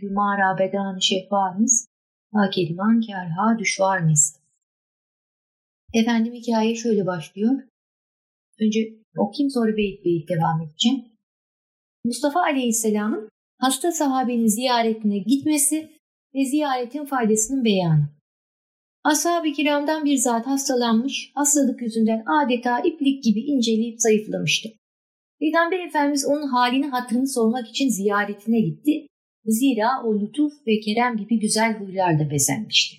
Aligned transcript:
Gümara 0.00 0.58
bedan 0.58 0.98
şefamiz, 0.98 1.86
ha 2.32 2.50
keliman 2.50 3.00
kerha 3.00 3.58
düşvarmiz. 3.58 4.40
Efendim 5.94 6.34
hikaye 6.34 6.74
şöyle 6.74 7.06
başlıyor. 7.06 7.62
Önce 8.60 8.80
okuyayım 9.16 9.50
sonra 9.50 9.76
beyit 9.76 10.04
beyit 10.04 10.28
devam 10.28 10.62
edeceğim. 10.62 11.04
Mustafa 12.04 12.40
Aleyhisselam'ın 12.40 13.28
hasta 13.58 13.92
sahabenin 13.92 14.46
ziyaretine 14.46 15.18
gitmesi 15.18 15.90
ve 16.34 16.44
ziyaretin 16.44 17.04
faydasının 17.04 17.64
beyanı. 17.64 18.08
Ashab-ı 19.04 19.52
kiramdan 19.52 20.04
bir 20.04 20.16
zat 20.16 20.46
hastalanmış, 20.46 21.32
hastalık 21.34 21.82
yüzünden 21.82 22.24
adeta 22.26 22.80
iplik 22.80 23.24
gibi 23.24 23.40
inceleyip 23.40 24.00
zayıflamıştı. 24.00 24.68
Peygamber 25.40 25.78
Efendimiz 25.78 26.26
onun 26.26 26.46
halini 26.46 26.86
hatırını 26.86 27.28
sormak 27.28 27.68
için 27.68 27.88
ziyaretine 27.88 28.60
gitti. 28.60 29.06
Zira 29.44 29.90
o 30.04 30.20
lütuf 30.20 30.52
ve 30.66 30.80
kerem 30.80 31.16
gibi 31.16 31.38
güzel 31.38 31.78
huylarla 31.78 32.30
bezenmişti. 32.30 32.96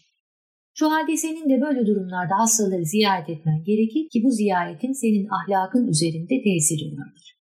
Şu 0.74 0.92
halde 0.92 1.18
senin 1.18 1.50
de 1.50 1.62
böyle 1.62 1.86
durumlarda 1.86 2.40
hastaları 2.40 2.86
ziyaret 2.86 3.30
etmen 3.30 3.64
gerekir 3.64 4.10
ki 4.10 4.24
bu 4.24 4.32
ziyaretin 4.32 4.94
senin 4.94 5.28
ahlakın 5.38 5.88
üzerinde 5.88 6.44
tesiri 6.44 6.98
vardır. 6.98 7.38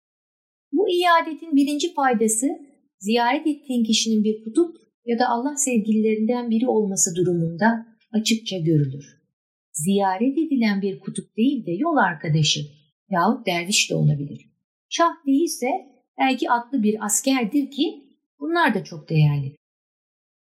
Bu 0.72 0.88
iadetin 0.88 1.56
birinci 1.56 1.94
faydası 1.94 2.46
ziyaret 2.98 3.46
ettiğin 3.46 3.84
kişinin 3.84 4.24
bir 4.24 4.44
kutup 4.44 4.76
ya 5.06 5.18
da 5.18 5.28
Allah 5.28 5.56
sevgililerinden 5.56 6.50
biri 6.50 6.68
olması 6.68 7.16
durumunda 7.16 7.86
açıkça 8.12 8.58
görülür. 8.58 9.06
Ziyaret 9.72 10.38
edilen 10.38 10.82
bir 10.82 11.00
kutup 11.00 11.36
değil 11.36 11.66
de 11.66 11.72
yol 11.72 11.96
arkadaşı 11.96 12.60
yahut 13.10 13.46
derviş 13.46 13.90
de 13.90 13.94
olabilir. 13.94 14.50
Şah 14.88 15.26
değilse 15.26 15.66
belki 16.18 16.50
atlı 16.50 16.82
bir 16.82 17.04
askerdir 17.04 17.70
ki 17.70 18.05
bunlar 18.40 18.74
da 18.74 18.84
çok 18.84 19.08
değerli. 19.08 19.56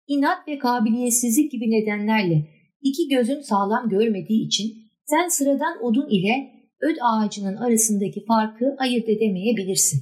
İnat 0.07 0.47
ve 0.47 0.57
kabiliyetsizlik 0.57 1.51
gibi 1.51 1.71
nedenlerle 1.71 2.47
iki 2.81 3.07
gözün 3.07 3.41
sağlam 3.41 3.89
görmediği 3.89 4.47
için 4.47 4.85
sen 5.05 5.27
sıradan 5.27 5.83
odun 5.83 6.09
ile 6.09 6.55
öd 6.81 6.97
ağacının 7.01 7.55
arasındaki 7.55 8.25
farkı 8.25 8.75
ayırt 8.79 9.09
edemeyebilirsin. 9.09 10.01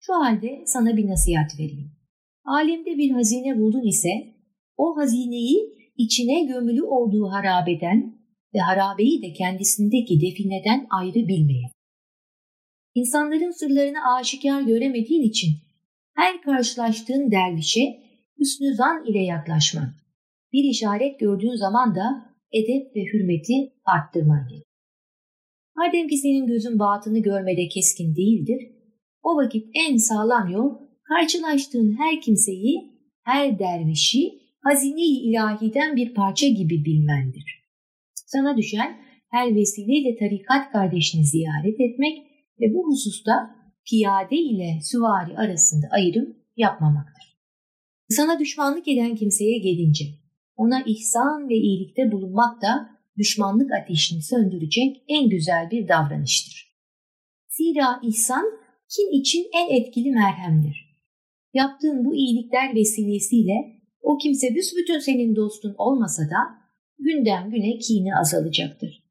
Şu 0.00 0.14
halde 0.14 0.62
sana 0.66 0.96
bir 0.96 1.06
nasihat 1.06 1.58
vereyim. 1.58 1.92
Alemde 2.44 2.98
bir 2.98 3.10
hazine 3.10 3.58
buldun 3.58 3.88
ise 3.88 4.08
o 4.76 4.96
hazineyi 4.96 5.76
içine 5.96 6.44
gömülü 6.44 6.82
olduğu 6.82 7.28
harabeden 7.28 8.18
ve 8.54 8.58
harabeyi 8.58 9.22
de 9.22 9.32
kendisindeki 9.32 10.20
defineden 10.20 10.86
ayrı 10.90 11.28
bilmeye. 11.28 11.70
İnsanların 12.94 13.50
sırlarını 13.50 14.14
aşikar 14.18 14.60
göremediğin 14.60 15.22
için 15.22 15.50
her 16.16 16.42
karşılaştığın 16.42 17.30
dervişe 17.30 18.02
hüsnü 18.38 18.74
zan 18.74 19.04
ile 19.06 19.22
yaklaşman, 19.22 19.94
bir 20.52 20.64
işaret 20.70 21.20
gördüğün 21.20 21.56
zaman 21.56 21.94
da 21.94 22.36
edep 22.52 22.96
ve 22.96 23.04
hürmeti 23.04 23.72
arttırman 23.84 24.48
gerekir. 24.48 24.66
Madem 25.76 26.08
ki 26.08 26.16
senin 26.16 26.46
gözün 26.46 26.78
batını 26.78 27.18
görmede 27.18 27.68
keskin 27.68 28.16
değildir, 28.16 28.60
o 29.22 29.36
vakit 29.36 29.66
en 29.74 29.96
sağlam 29.96 30.48
yol 30.48 30.70
karşılaştığın 31.02 31.98
her 31.98 32.20
kimseyi, 32.20 32.92
her 33.22 33.58
dervişi 33.58 34.30
hazine-i 34.60 35.30
ilahiden 35.30 35.96
bir 35.96 36.14
parça 36.14 36.48
gibi 36.48 36.84
bilmendir. 36.84 37.62
Sana 38.14 38.56
düşen 38.56 38.96
her 39.30 39.54
vesileyle 39.54 40.16
tarikat 40.18 40.72
kardeşini 40.72 41.24
ziyaret 41.24 41.80
etmek 41.80 42.18
ve 42.60 42.74
bu 42.74 42.86
hususta 42.86 43.55
piyade 43.90 44.36
ile 44.36 44.80
süvari 44.82 45.36
arasında 45.36 45.86
ayrım 45.90 46.36
yapmamaktır. 46.56 47.36
Sana 48.08 48.38
düşmanlık 48.38 48.88
eden 48.88 49.16
kimseye 49.16 49.58
gelince 49.58 50.04
ona 50.56 50.82
ihsan 50.86 51.48
ve 51.48 51.54
iyilikte 51.54 52.12
bulunmak 52.12 52.62
da 52.62 52.90
düşmanlık 53.18 53.72
ateşini 53.72 54.22
söndürecek 54.22 55.02
en 55.08 55.28
güzel 55.28 55.70
bir 55.70 55.88
davranıştır. 55.88 56.76
Zira 57.48 58.00
ihsan 58.02 58.44
kim 58.88 59.20
için 59.20 59.46
en 59.54 59.80
etkili 59.80 60.10
merhemdir. 60.10 60.86
Yaptığın 61.54 62.04
bu 62.04 62.14
iyilikler 62.14 62.74
vesilesiyle 62.74 63.52
o 64.02 64.18
kimse 64.18 64.54
büsbütün 64.54 64.98
senin 64.98 65.36
dostun 65.36 65.74
olmasa 65.78 66.22
da 66.22 66.66
günden 66.98 67.50
güne 67.50 67.78
kini 67.78 68.16
azalacaktır. 68.16 69.04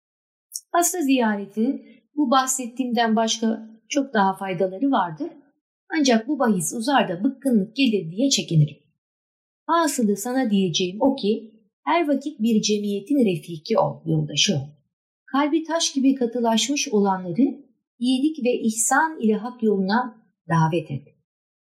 Hasta 0.71 1.01
ziyareti 1.01 1.81
bu 2.15 2.31
bahsettiğimden 2.31 3.15
başka 3.15 3.74
çok 3.89 4.13
daha 4.13 4.37
faydaları 4.37 4.91
vardır. 4.91 5.27
Ancak 5.99 6.27
bu 6.27 6.39
bahis 6.39 6.73
uzar 6.73 7.09
da 7.09 7.23
bıkkınlık 7.23 7.75
gelir 7.75 8.11
diye 8.11 8.29
çekinirim. 8.29 8.77
Hasılı 9.65 10.17
sana 10.17 10.51
diyeceğim 10.51 10.97
o 11.01 11.15
ki 11.15 11.51
her 11.85 12.07
vakit 12.07 12.39
bir 12.39 12.61
cemiyetin 12.61 13.25
refiki 13.25 13.79
ol, 13.79 14.01
yoldaşı 14.05 14.55
ol. 14.55 14.67
Kalbi 15.25 15.63
taş 15.63 15.93
gibi 15.93 16.15
katılaşmış 16.15 16.87
olanları 16.87 17.65
iyilik 17.99 18.45
ve 18.45 18.59
ihsan 18.59 19.19
ile 19.21 19.33
hak 19.33 19.63
yoluna 19.63 20.15
davet 20.49 20.91
et. 20.91 21.07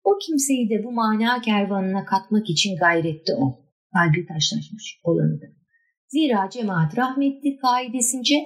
O 0.05 0.19
kimseyi 0.19 0.71
de 0.71 0.85
bu 0.85 0.93
mana 0.93 1.41
kervanına 1.41 2.05
katmak 2.05 2.51
için 2.51 2.77
gayrette 2.77 3.35
ol. 3.35 3.53
Kalbi 3.93 4.27
taşlaşmış 4.27 5.01
olanı 5.05 5.41
da. 5.41 5.47
Zira 6.09 6.51
cemaat 6.51 6.99
rahmetli 6.99 7.57
kaidesince 7.57 8.37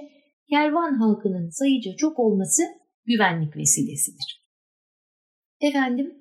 kervan 0.50 0.94
halkının 0.94 1.48
sayıca 1.50 1.96
çok 1.96 2.18
olması 2.18 2.62
güvenlik 3.10 3.56
vesilesidir. 3.56 4.28
Efendim, 5.60 6.14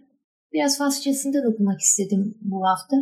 biraz 0.54 0.78
Farsçasından 0.78 1.54
okumak 1.54 1.80
istedim 1.80 2.38
bu 2.42 2.66
hafta. 2.68 2.96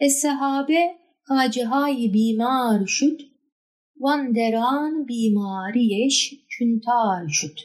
Es-sehabe 0.00 0.96
hacihai 1.22 2.12
bimar 2.14 2.86
şüt, 2.86 3.20
van 3.96 4.34
deran 4.34 5.08
bimariyeş 5.08 6.34
küntar 6.58 7.28
şüt. 7.28 7.58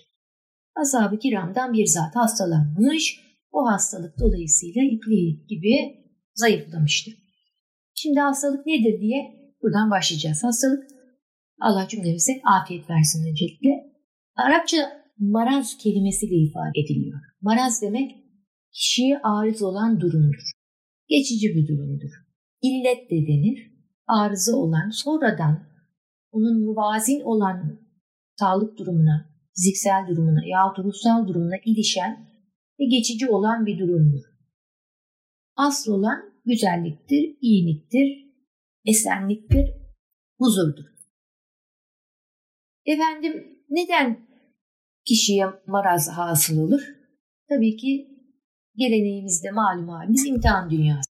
Ashab-ı 0.75 1.19
kiramdan 1.19 1.73
bir 1.73 1.85
zat 1.85 2.16
hastalanmış, 2.16 3.19
o 3.51 3.66
hastalık 3.72 4.19
dolayısıyla 4.19 4.81
ipliği 4.83 5.45
gibi 5.47 5.75
zayıflamıştı. 6.33 7.11
Şimdi 7.93 8.19
hastalık 8.19 8.66
nedir 8.66 9.01
diye 9.01 9.35
buradan 9.61 9.91
başlayacağız. 9.91 10.43
Hastalık 10.43 10.87
Allah 11.61 11.87
cümlemize 11.87 12.41
afiyet 12.43 12.89
versin 12.89 13.29
öncelikle. 13.29 13.69
Arapça 14.35 15.04
maraz 15.19 15.77
kelimesiyle 15.77 16.35
ifade 16.35 16.79
ediliyor. 16.79 17.19
Maraz 17.41 17.81
demek 17.81 18.11
kişiye 18.71 19.19
arız 19.23 19.63
olan 19.63 19.99
durumdur. 19.99 20.51
Geçici 21.07 21.47
bir 21.55 21.67
durumdur. 21.67 22.11
İllet 22.61 23.11
de 23.11 23.15
denir. 23.27 23.75
Arıza 24.07 24.55
olan 24.55 24.89
sonradan 24.89 25.67
onun 26.31 26.65
muvazin 26.65 27.21
olan 27.21 27.79
sağlık 28.39 28.77
durumuna, 28.77 29.29
fiziksel 29.55 30.05
durumuna 30.07 30.41
yahut 30.45 30.79
ruhsal 30.79 31.27
durumuna 31.27 31.55
ilişen 31.65 32.29
ve 32.79 32.85
geçici 32.85 33.29
olan 33.29 33.65
bir 33.65 33.79
durumdur. 33.79 34.21
Asıl 35.55 35.93
olan 35.93 36.33
güzelliktir, 36.45 37.37
iyiliktir, 37.41 38.25
esenliktir, 38.85 39.69
huzurdur. 40.39 40.85
Efendim 42.85 43.61
neden 43.69 44.24
kişiye 45.05 45.45
maraz 45.67 46.09
hasıl 46.09 46.57
olur? 46.57 46.81
Tabii 47.49 47.77
ki 47.77 48.07
geleneğimizde 48.75 49.51
malum 49.51 49.89
halimiz 49.89 50.25
imtihan 50.25 50.69
dünyası. 50.69 51.09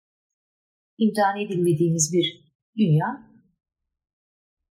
İmtihan 0.98 1.40
edilmediğimiz 1.40 2.14
bir 2.14 2.54
dünya 2.78 3.28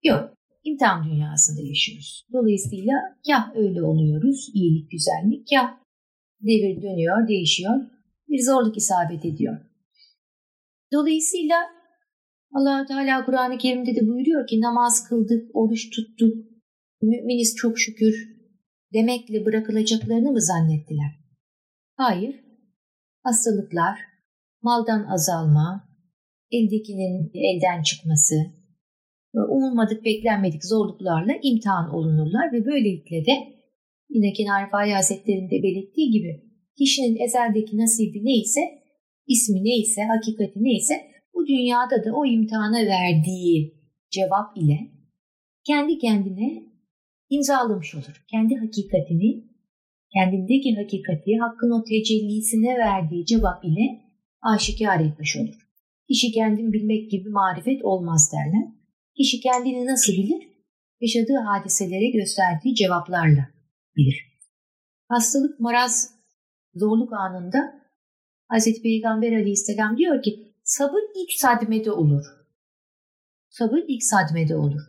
yok. 0.04 0.34
İmtihan 0.64 1.04
dünyasında 1.04 1.60
yaşıyoruz. 1.68 2.26
Dolayısıyla 2.32 2.94
kah 3.26 3.56
öyle 3.56 3.82
oluyoruz, 3.82 4.50
iyilik, 4.54 4.90
güzellik, 4.90 5.46
kah 5.50 5.68
devir 6.40 6.82
dönüyor, 6.82 7.28
değişiyor, 7.28 7.74
bir 8.28 8.42
zorluk 8.44 8.76
isabet 8.76 9.24
ediyor. 9.24 9.56
Dolayısıyla 10.92 11.56
allah 12.52 12.86
Teala 12.86 13.24
Kur'an-ı 13.24 13.58
Kerim'de 13.58 13.96
de 13.96 14.00
buyuruyor 14.00 14.46
ki 14.46 14.60
namaz 14.60 15.08
kıldık, 15.08 15.56
oruç 15.56 15.90
tuttuk, 15.90 16.34
müminiz 17.02 17.54
çok 17.56 17.78
şükür, 17.78 18.37
demekle 18.94 19.44
bırakılacaklarını 19.44 20.32
mı 20.32 20.42
zannettiler? 20.42 21.12
Hayır. 21.96 22.44
Hastalıklar, 23.22 23.98
maldan 24.62 25.04
azalma, 25.04 25.88
eldekinin 26.50 27.30
elden 27.34 27.82
çıkması, 27.82 28.34
umulmadık 29.34 30.04
beklenmedik 30.04 30.64
zorluklarla 30.64 31.32
imtihan 31.42 31.94
olunurlar 31.94 32.52
ve 32.52 32.64
böylelikle 32.64 33.26
de 33.26 33.34
yine 34.08 34.32
Kenar 34.32 34.70
Fahri 34.70 34.92
Hazretleri'nde 34.92 35.62
belirttiği 35.62 36.10
gibi 36.10 36.42
kişinin 36.78 37.16
ezeldeki 37.26 37.78
nasibi 37.78 38.24
neyse, 38.24 38.60
ismi 39.26 39.64
neyse, 39.64 40.02
hakikati 40.02 40.64
neyse 40.64 40.94
bu 41.34 41.46
dünyada 41.46 42.04
da 42.04 42.14
o 42.14 42.26
imtihana 42.26 42.86
verdiği 42.86 43.74
cevap 44.10 44.56
ile 44.56 44.78
kendi 45.66 45.98
kendine 45.98 46.67
imzalamış 47.30 47.94
olur. 47.94 48.24
Kendi 48.30 48.54
hakikatini, 48.54 49.44
kendindeki 50.12 50.74
hakikati, 50.76 51.30
hakkın 51.40 51.70
o 51.70 51.84
tecellisine 51.84 52.78
verdiği 52.78 53.26
cevap 53.26 53.64
ile 53.64 53.86
aşikar 54.42 55.00
etmiş 55.00 55.36
olur. 55.36 55.68
Kişi 56.08 56.32
kendini 56.32 56.72
bilmek 56.72 57.10
gibi 57.10 57.28
marifet 57.28 57.84
olmaz 57.84 58.32
derler. 58.32 58.68
Kişi 59.16 59.40
kendini 59.40 59.86
nasıl 59.86 60.12
bilir? 60.12 60.48
Yaşadığı 61.00 61.38
hadiselere 61.46 62.10
gösterdiği 62.10 62.74
cevaplarla 62.74 63.48
bilir. 63.96 64.28
Hastalık, 65.08 65.60
maraz, 65.60 66.14
zorluk 66.74 67.12
anında 67.12 67.78
Hz. 68.52 68.82
Peygamber 68.82 69.32
aleyhisselam 69.32 69.98
diyor 69.98 70.22
ki 70.22 70.54
sabır 70.64 71.00
ilk 71.16 71.32
sadmede 71.32 71.92
olur. 71.92 72.24
Sabır 73.48 73.78
ilk 73.88 74.02
sadmede 74.02 74.56
olur. 74.56 74.80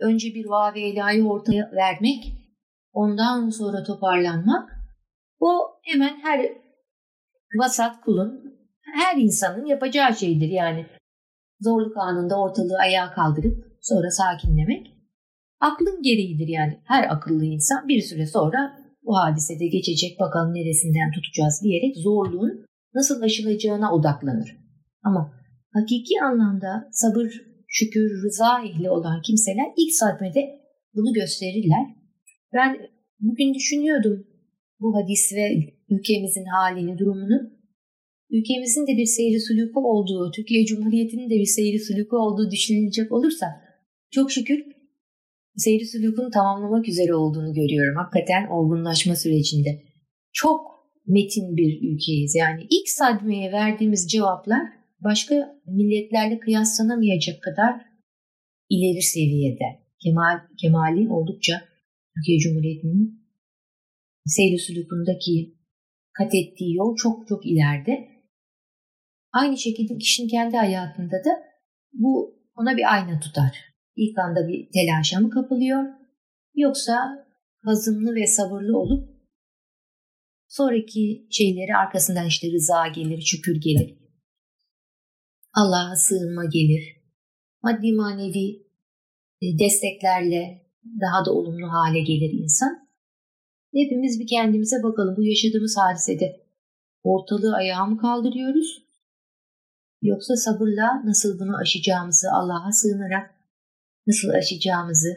Önce 0.00 0.28
bir 0.34 0.46
vav 0.46 0.74
ilahi 0.74 1.24
ortaya 1.24 1.70
vermek, 1.72 2.32
ondan 2.92 3.50
sonra 3.50 3.82
toparlanmak, 3.82 4.70
bu 5.40 5.62
hemen 5.82 6.20
her 6.22 6.52
vasat 7.58 8.00
kulun, 8.00 8.56
her 8.94 9.16
insanın 9.16 9.64
yapacağı 9.64 10.14
şeydir 10.14 10.48
yani. 10.48 10.86
Zorluk 11.60 11.96
anında 11.96 12.40
ortalığı 12.40 12.78
ayağa 12.78 13.14
kaldırıp 13.14 13.64
sonra 13.80 14.10
sakinlemek 14.10 14.96
aklın 15.60 16.02
gereğidir 16.02 16.48
yani. 16.48 16.80
Her 16.84 17.14
akıllı 17.14 17.44
insan 17.44 17.88
bir 17.88 18.00
süre 18.00 18.26
sonra 18.26 18.76
bu 19.02 19.16
hadisede 19.16 19.66
geçecek 19.66 20.20
bakalım 20.20 20.54
neresinden 20.54 21.10
tutacağız 21.12 21.60
diyerek 21.62 21.96
zorluğun 21.96 22.66
nasıl 22.94 23.22
aşılacağına 23.22 23.92
odaklanır. 23.92 24.56
Ama 25.02 25.32
hakiki 25.72 26.14
anlamda 26.22 26.88
sabır, 26.92 27.42
şükür, 27.78 28.08
rıza 28.24 28.52
ehli 28.66 28.90
olan 28.90 29.22
kimseler 29.26 29.68
ilk 29.76 29.92
sadmede 29.92 30.42
bunu 30.94 31.12
gösterirler. 31.12 31.84
Ben 32.54 32.70
bugün 33.20 33.54
düşünüyordum 33.54 34.26
bu 34.80 34.96
hadis 34.96 35.32
ve 35.36 35.44
ülkemizin 35.90 36.44
halini, 36.44 36.98
durumunu. 36.98 37.38
Ülkemizin 38.30 38.86
de 38.86 38.96
bir 38.96 39.06
seyri 39.06 39.40
sülükü 39.40 39.78
olduğu, 39.78 40.30
Türkiye 40.30 40.64
Cumhuriyeti'nin 40.64 41.30
de 41.30 41.34
bir 41.34 41.50
seyri 41.58 41.78
sülükü 41.78 42.16
olduğu 42.16 42.50
düşünülecek 42.50 43.12
olursa 43.12 43.46
çok 44.10 44.32
şükür 44.32 44.64
seyri 45.56 45.86
sülükün 45.86 46.30
tamamlamak 46.30 46.88
üzere 46.88 47.14
olduğunu 47.14 47.54
görüyorum. 47.54 47.96
Hakikaten 47.96 48.46
olgunlaşma 48.50 49.16
sürecinde. 49.16 49.82
Çok 50.32 50.60
metin 51.06 51.56
bir 51.56 51.92
ülkeyiz. 51.92 52.34
Yani 52.34 52.62
ilk 52.70 52.88
sadmeye 52.88 53.52
verdiğimiz 53.52 54.08
cevaplar 54.08 54.62
başka 55.00 55.60
milletlerle 55.66 56.38
kıyaslanamayacak 56.38 57.42
kadar 57.42 57.80
ileri 58.70 59.02
seviyede. 59.02 59.86
Kemal, 60.02 60.38
kemali 60.60 61.08
oldukça 61.08 61.62
Türkiye 62.14 62.38
Cumhuriyeti'nin 62.38 63.26
seyri 64.26 64.58
sülükündeki 64.58 65.56
kat 66.12 66.34
ettiği 66.34 66.74
yol 66.74 66.96
çok 66.96 67.28
çok 67.28 67.46
ileride. 67.46 68.08
Aynı 69.32 69.58
şekilde 69.58 69.98
kişinin 69.98 70.28
kendi 70.28 70.56
hayatında 70.56 71.16
da 71.24 71.42
bu 71.92 72.40
ona 72.56 72.76
bir 72.76 72.92
ayna 72.94 73.20
tutar. 73.20 73.56
İlk 73.96 74.18
anda 74.18 74.48
bir 74.48 74.68
telaşa 74.72 75.20
mı 75.20 75.30
kapılıyor 75.30 75.84
yoksa 76.54 77.26
hazımlı 77.64 78.14
ve 78.14 78.26
sabırlı 78.26 78.78
olup 78.78 79.16
sonraki 80.48 81.26
şeyleri 81.30 81.76
arkasından 81.76 82.26
işte 82.26 82.52
rıza 82.52 82.88
gelir, 82.88 83.20
şükür 83.20 83.60
gelir. 83.60 84.05
Allah'a 85.56 85.96
sığınma 85.96 86.44
gelir. 86.44 86.96
Maddi 87.62 87.92
manevi 87.92 88.66
e, 89.42 89.58
desteklerle 89.58 90.66
daha 91.00 91.24
da 91.24 91.32
olumlu 91.32 91.72
hale 91.72 92.00
gelir 92.00 92.30
insan. 92.42 92.88
Hepimiz 93.74 94.20
bir 94.20 94.26
kendimize 94.26 94.82
bakalım 94.82 95.16
bu 95.16 95.22
yaşadığımız 95.22 95.76
hadisede 95.78 96.46
ortalığı 97.02 97.54
ayağa 97.54 97.86
mı 97.86 97.98
kaldırıyoruz? 97.98 98.86
Yoksa 100.02 100.36
sabırla 100.36 101.06
nasıl 101.06 101.38
bunu 101.40 101.56
aşacağımızı 101.56 102.28
Allah'a 102.32 102.72
sığınarak 102.72 103.34
nasıl 104.06 104.28
aşacağımızı 104.28 105.08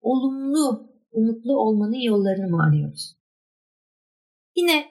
olumlu, 0.00 0.90
umutlu 1.12 1.58
olmanın 1.58 2.00
yollarını 2.00 2.48
mı 2.48 2.62
arıyoruz? 2.62 3.16
Yine 4.56 4.86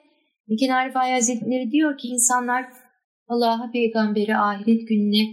Mekin 0.48 0.68
Arif 0.68 0.94
Hazretleri 0.94 1.70
diyor 1.70 1.98
ki 1.98 2.08
insanlar 2.08 2.87
Allah'a, 3.28 3.70
peygambere, 3.70 4.36
ahiret 4.36 4.88
gününe 4.88 5.24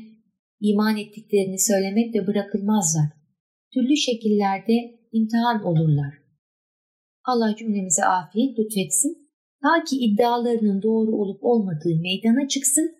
iman 0.59 0.97
ettiklerini 0.97 1.59
söylemekle 1.59 2.27
bırakılmazlar. 2.27 3.09
Türlü 3.73 3.97
şekillerde 3.97 4.73
imtihan 5.11 5.63
olurlar. 5.63 6.13
Allah 7.25 7.55
cümlemize 7.55 8.05
afiyet 8.05 8.59
lütfetsin. 8.59 9.29
Ta 9.61 9.83
ki 9.83 9.95
iddialarının 9.97 10.81
doğru 10.81 11.11
olup 11.15 11.39
olmadığı 11.43 12.01
meydana 12.01 12.47
çıksın, 12.47 12.95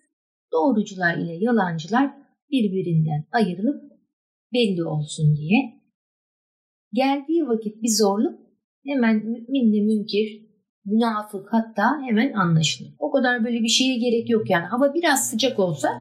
doğrucular 0.52 1.18
ile 1.18 1.36
yalancılar 1.44 2.10
birbirinden 2.50 3.26
ayrılıp 3.32 3.82
belli 4.52 4.84
olsun 4.84 5.36
diye. 5.36 5.82
Geldiği 6.92 7.42
vakit 7.46 7.82
bir 7.82 7.98
zorluk 7.98 8.40
hemen 8.86 9.16
müminle 9.16 9.80
münkir, 9.80 10.45
münafık 10.86 11.52
hatta 11.52 12.02
hemen 12.06 12.32
anlaşılır. 12.32 12.94
O 12.98 13.10
kadar 13.10 13.44
böyle 13.44 13.62
bir 13.62 13.68
şeye 13.68 13.98
gerek 13.98 14.30
yok 14.30 14.50
yani. 14.50 14.64
Hava 14.64 14.94
biraz 14.94 15.30
sıcak 15.30 15.58
olsa 15.58 16.00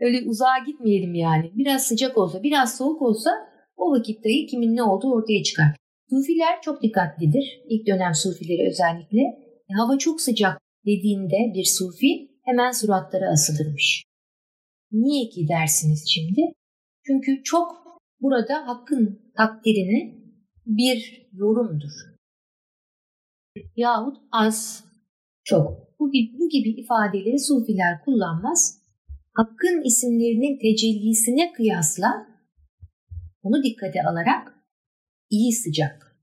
öyle 0.00 0.28
uzağa 0.28 0.58
gitmeyelim 0.66 1.14
yani. 1.14 1.50
Biraz 1.54 1.82
sıcak 1.82 2.18
olsa, 2.18 2.42
biraz 2.42 2.76
soğuk 2.76 3.02
olsa 3.02 3.30
o 3.76 3.92
vakit 3.92 4.24
dahi 4.24 4.46
kimin 4.46 4.76
ne 4.76 4.82
olduğu 4.82 5.12
ortaya 5.12 5.42
çıkar. 5.42 5.76
Sufiler 6.10 6.62
çok 6.62 6.82
dikkatlidir. 6.82 7.60
İlk 7.68 7.86
dönem 7.86 8.14
sufileri 8.14 8.68
özellikle. 8.70 9.20
E, 9.70 9.72
hava 9.78 9.98
çok 9.98 10.20
sıcak 10.20 10.60
dediğinde 10.86 11.36
bir 11.54 11.64
sufi 11.64 12.30
hemen 12.44 12.70
suratları 12.70 13.28
asılırmış. 13.28 14.04
Niye 14.92 15.28
ki 15.28 15.48
dersiniz 15.48 16.04
şimdi? 16.08 16.40
Çünkü 17.06 17.42
çok 17.42 17.80
burada 18.20 18.66
hakkın 18.66 19.32
takdirini 19.36 20.20
bir 20.66 21.28
yorumdur. 21.32 21.90
Yahut 23.76 24.16
az, 24.32 24.84
çok. 25.44 25.90
Bu 25.98 26.12
gibi, 26.12 26.38
bu 26.38 26.48
gibi 26.48 26.80
ifadeleri 26.80 27.38
sufiler 27.38 28.04
kullanmaz. 28.04 28.80
Hakkın 29.34 29.82
isimlerinin 29.84 30.58
tecellisine 30.58 31.52
kıyasla 31.52 32.26
onu 33.42 33.62
dikkate 33.62 34.02
alarak 34.02 34.54
iyi 35.30 35.52
sıcak. 35.52 36.16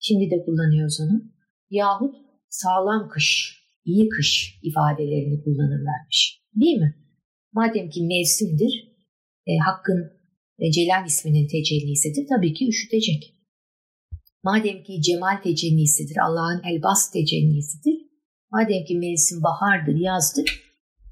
Şimdi 0.00 0.30
de 0.30 0.44
kullanıyoruz 0.44 1.00
onu. 1.00 1.22
Yahut 1.70 2.14
sağlam 2.48 3.08
kış, 3.08 3.58
iyi 3.84 4.08
kış 4.08 4.60
ifadelerini 4.62 5.44
kullanırlarmış. 5.44 6.42
Değil 6.60 6.76
mi? 6.76 6.94
Madem 7.52 7.90
ki 7.90 8.02
mevsimdir, 8.02 8.94
e, 9.46 9.52
Hakk'ın 9.58 10.12
e, 10.58 10.70
Celal 10.72 11.06
isminin 11.06 11.48
tecellisidir. 11.48 12.26
Tabii 12.28 12.54
ki 12.54 12.68
üşütecek. 12.68 13.33
Madem 14.44 14.82
ki 14.82 15.02
Cemal 15.02 15.42
tecellisidir, 15.42 16.16
Allah'ın 16.26 16.62
Elbas 16.70 17.12
tecellisidir. 17.12 17.96
Madem 18.52 18.84
ki 18.84 18.98
mevsim 18.98 19.42
bahardır, 19.42 19.96
yazdır. 19.96 20.48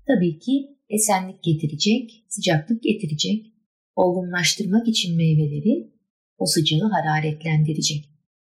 Tabii 0.06 0.38
ki 0.38 0.54
esenlik 0.88 1.42
getirecek, 1.42 2.24
sıcaklık 2.28 2.82
getirecek. 2.82 3.46
Olgunlaştırmak 3.96 4.88
için 4.88 5.16
meyveleri 5.16 5.92
o 6.38 6.46
sıcağı 6.46 6.90
hararetlendirecek. 6.90 8.04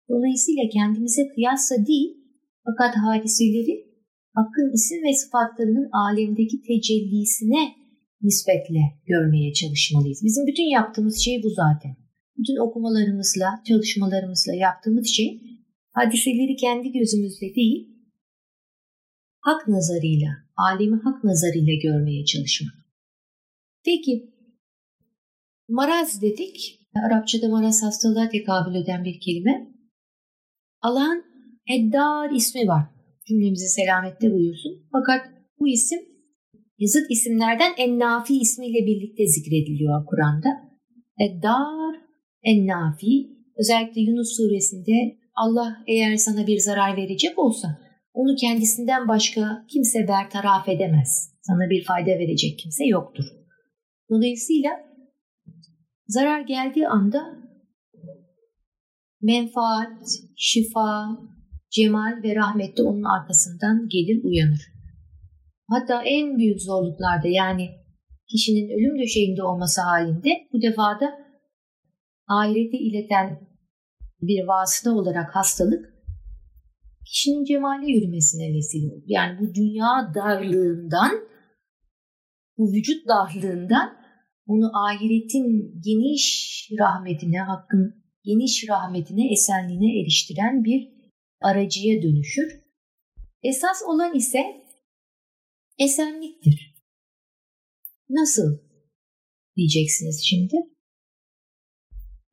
Dolayısıyla 0.09 0.63
kendimize 0.73 1.27
kıyasla 1.35 1.75
değil, 1.87 2.09
fakat 2.65 2.95
hadiseleri 2.95 3.87
Hakk'ın 4.33 4.73
isim 4.73 5.03
ve 5.03 5.13
sıfatlarının 5.13 5.89
alemdeki 5.91 6.61
tecellisine 6.61 7.75
nispetle 8.21 8.81
görmeye 9.05 9.53
çalışmalıyız. 9.53 10.21
Bizim 10.23 10.47
bütün 10.47 10.69
yaptığımız 10.77 11.17
şey 11.25 11.43
bu 11.43 11.49
zaten. 11.49 12.06
Bütün 12.37 12.57
okumalarımızla, 12.67 13.61
çalışmalarımızla 13.67 14.53
yaptığımız 14.53 15.07
şey 15.07 15.41
hadiseleri 15.91 16.55
kendi 16.55 16.91
gözümüzle 16.91 17.55
değil, 17.55 17.87
hak 19.39 19.67
nazarıyla, 19.67 20.29
alemi 20.57 21.01
hak 21.03 21.23
nazarıyla 21.23 21.73
görmeye 21.83 22.25
çalışmak. 22.25 22.73
Peki, 23.85 24.33
maraz 25.69 26.21
dedik. 26.21 26.79
Arapçada 27.07 27.49
maraz 27.49 27.83
hastalığa 27.83 28.29
tekabül 28.29 28.75
eden 28.75 29.03
bir 29.03 29.19
kelime. 29.19 29.71
Allah'ın 30.81 31.27
Eddar 31.67 32.31
ismi 32.31 32.67
var. 32.67 32.83
Cümlemizi 33.27 33.67
selamette 33.67 34.33
buyursun. 34.33 34.71
Fakat 34.91 35.21
bu 35.59 35.67
isim 35.67 35.99
yazıt 36.77 37.11
isimlerden 37.11 37.73
En-Nafi 37.77 38.39
ismiyle 38.39 38.85
birlikte 38.85 39.27
zikrediliyor 39.27 40.05
Kur'an'da. 40.05 40.49
Eddar, 41.19 41.95
En-Nafi. 42.43 43.37
Özellikle 43.59 44.01
Yunus 44.01 44.37
suresinde 44.37 45.17
Allah 45.35 45.77
eğer 45.87 46.15
sana 46.15 46.47
bir 46.47 46.57
zarar 46.57 46.97
verecek 46.97 47.39
olsa 47.39 47.67
onu 48.13 48.35
kendisinden 48.35 49.07
başka 49.07 49.65
kimse 49.73 50.07
bertaraf 50.07 50.69
edemez. 50.69 51.33
Sana 51.41 51.69
bir 51.69 51.85
fayda 51.85 52.11
verecek 52.11 52.59
kimse 52.59 52.85
yoktur. 52.85 53.25
Dolayısıyla 54.09 54.71
zarar 56.07 56.41
geldiği 56.41 56.87
anda 56.87 57.21
menfaat, 59.21 60.01
şifa, 60.37 61.07
cemal 61.69 62.23
ve 62.23 62.35
rahmet 62.35 62.77
de 62.77 62.83
onun 62.83 63.03
arkasından 63.03 63.87
gelir 63.89 64.23
uyanır. 64.23 64.61
hatta 65.69 66.03
en 66.03 66.37
büyük 66.37 66.61
zorluklarda 66.61 67.27
yani 67.27 67.69
kişinin 68.31 68.69
ölüm 68.69 68.99
döşeğinde 69.01 69.43
olması 69.43 69.81
halinde 69.81 70.29
bu 70.53 70.61
defa 70.61 70.99
da 71.01 71.26
ahireti 72.27 72.77
ileten 72.77 73.47
bir 74.21 74.47
vasıta 74.47 74.91
olarak 74.91 75.35
hastalık 75.35 75.93
kişinin 77.05 77.43
cemale 77.43 77.91
yürümesine 77.91 78.53
vesile 78.53 78.93
olur. 78.93 79.03
Yani 79.07 79.39
bu 79.39 79.53
dünya 79.53 80.11
darlığından, 80.15 81.11
bu 82.57 82.73
vücut 82.73 83.07
darlığından 83.07 83.97
onu 84.47 84.71
ahiretin 84.85 85.81
geniş 85.85 86.69
rahmetine, 86.79 87.39
hakkın 87.39 88.03
geniş 88.23 88.69
rahmetine, 88.69 89.31
esenliğine 89.31 90.01
eriştiren 90.01 90.63
bir 90.63 90.89
aracıya 91.41 92.01
dönüşür. 92.01 92.61
Esas 93.43 93.81
olan 93.87 94.15
ise 94.15 94.39
esenliktir. 95.79 96.75
Nasıl 98.09 98.57
diyeceksiniz 99.55 100.21
şimdi? 100.25 100.76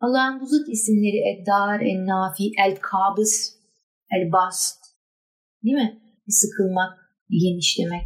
Allah'ın 0.04 0.40
bu 0.40 0.46
zıt 0.46 0.68
isimleri 0.68 1.18
Eddar, 1.30 1.80
Ennafi, 1.80 2.52
El-Kabız, 2.58 3.58
El-Bast 4.10 4.84
değil 5.62 5.76
mi? 5.76 6.02
Bir 6.26 6.32
sıkılmak, 6.32 6.98
bir 7.30 7.40
genişlemek, 7.40 8.02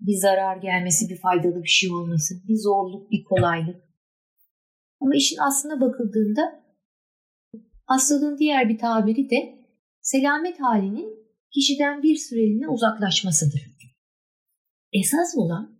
bir 0.00 0.16
zarar 0.16 0.56
gelmesi, 0.56 1.08
bir 1.08 1.20
faydalı 1.20 1.62
bir 1.62 1.68
şey 1.68 1.90
olması, 1.90 2.34
bir 2.48 2.56
zorluk, 2.56 3.10
bir 3.10 3.24
kolaylık. 3.24 3.82
Ama 5.00 5.14
işin 5.14 5.36
aslına 5.38 5.80
bakıldığında 5.80 6.64
hastalığın 7.86 8.38
diğer 8.38 8.68
bir 8.68 8.78
tabiri 8.78 9.30
de 9.30 9.66
selamet 10.00 10.60
halinin 10.60 11.26
kişiden 11.54 12.02
bir 12.02 12.16
süreliğine 12.16 12.68
uzaklaşmasıdır. 12.68 13.74
Esas 14.92 15.36
olan, 15.36 15.78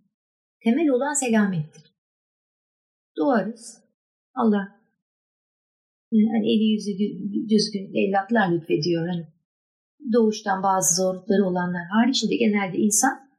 temel 0.65 0.89
olan 0.89 1.13
selamettir. 1.13 1.95
Doğarız. 3.17 3.84
Allah 4.35 4.75
hani 6.13 6.47
eli 6.53 6.65
yüzü 6.65 6.93
düzgün 7.49 7.95
evlatlar 7.95 8.53
lütfediyor. 8.53 9.09
Hani 9.09 9.27
doğuştan 10.13 10.63
bazı 10.63 11.03
zorlukları 11.03 11.45
olanlar 11.45 11.87
haricinde 11.91 12.37
genelde 12.37 12.79
insan 12.79 13.31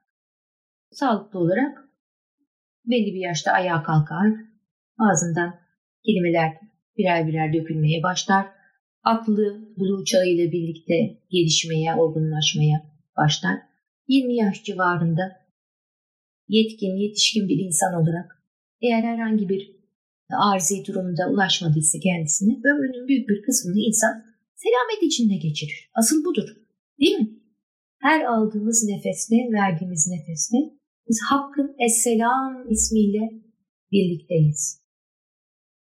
sağlıklı 0.91 1.39
olarak 1.39 1.89
belli 2.85 3.13
bir 3.13 3.19
yaşta 3.19 3.51
ayağa 3.51 3.83
kalkar. 3.83 4.27
Ağzından 4.99 5.59
kelimeler 6.05 6.51
birer 6.97 7.27
birer 7.27 7.53
dökülmeye 7.53 8.03
başlar. 8.03 8.47
Aklı 9.03 9.69
buluğ 9.77 10.05
çağıyla 10.05 10.51
birlikte 10.51 10.93
gelişmeye, 11.29 11.95
olgunlaşmaya 11.95 12.77
başlar. 13.17 13.59
20 14.07 14.35
yaş 14.35 14.63
civarında 14.63 15.45
yetkin, 16.47 16.95
yetişkin 16.95 17.47
bir 17.47 17.65
insan 17.65 18.01
olarak 18.01 18.43
eğer 18.81 19.03
herhangi 19.03 19.49
bir 19.49 19.74
arızi 20.29 20.85
durumda 20.87 21.29
ulaşmadıysa 21.33 21.99
kendisine 21.99 22.53
ömrünün 22.69 23.07
büyük 23.07 23.29
bir 23.29 23.41
kısmını 23.41 23.79
insan 23.79 24.23
selamet 24.55 25.03
içinde 25.03 25.35
geçirir. 25.35 25.91
Asıl 25.95 26.25
budur. 26.25 26.49
Değil 26.99 27.19
mi? 27.19 27.29
Her 28.01 28.25
aldığımız 28.25 28.83
nefeste, 28.83 29.35
verdiğimiz 29.35 30.07
nefeste 30.07 30.57
biz 31.09 31.19
Hakk'ın 31.29 31.75
Esselam 31.85 32.69
ismiyle 32.69 33.23
birlikteyiz. 33.91 34.81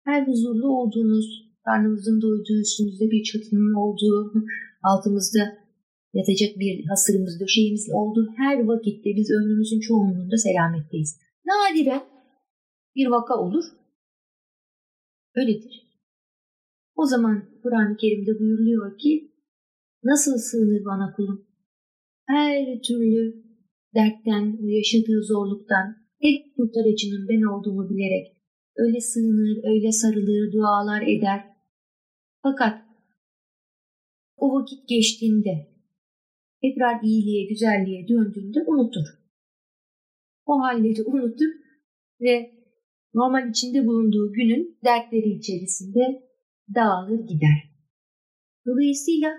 Her 0.05 0.27
huzurlu 0.27 0.69
olduğunuz, 0.69 1.27
karnımızın 1.65 2.23
doyduğu, 2.23 2.61
üstümüzde 2.61 3.11
bir 3.11 3.23
çatının 3.23 3.75
olduğu, 3.75 4.33
altımızda 4.83 5.65
yatacak 6.15 6.59
bir 6.59 6.85
hasırımız, 6.85 7.41
döşeğimizin 7.41 7.93
olduğu 7.93 8.27
her 8.37 8.65
vakitte 8.65 9.11
biz 9.17 9.31
ömrümüzün 9.31 9.81
çoğunluğunda 9.81 10.37
selametteyiz. 10.37 11.19
Nadiren 11.47 12.03
bir 12.97 13.07
vaka 13.07 13.35
olur, 13.35 13.65
öyledir. 15.37 15.85
O 16.97 17.07
zaman 17.07 17.61
Kur'an-ı 17.63 17.97
Kerim'de 17.97 18.39
buyuruluyor 18.39 18.99
ki 18.99 19.33
nasıl 20.05 20.39
sığınır 20.39 20.85
bana 20.85 21.13
kulum? 21.17 21.47
Her 22.29 22.83
türlü 22.83 23.45
dertten, 23.95 24.59
yaşadığı 24.63 25.23
zorluktan 25.23 25.97
tek 26.23 26.57
kurtarıcının 26.57 27.29
ben 27.29 27.43
olduğumu 27.43 27.91
bilerek 27.91 28.35
öyle 28.77 29.01
sığınır, 29.01 29.65
öyle 29.65 29.93
sarılır, 29.93 30.53
dualar 30.53 31.03
eder. 31.03 31.41
Fakat 32.43 32.85
o 34.37 34.55
vakit 34.55 34.89
geçtiğinde 34.89 35.75
tekrar 36.63 37.03
iyiliğe, 37.03 37.47
güzelliğe 37.47 38.09
döndüğünde 38.09 38.65
unutur. 38.67 39.07
O 40.47 40.61
halleri 40.61 41.03
unutur 41.03 41.51
ve 42.21 42.64
normal 43.15 43.51
içinde 43.51 43.87
bulunduğu 43.87 44.33
günün 44.33 44.79
dertleri 44.85 45.29
içerisinde 45.29 46.23
dağılır 46.75 47.27
gider. 47.27 47.59
Dolayısıyla 48.67 49.31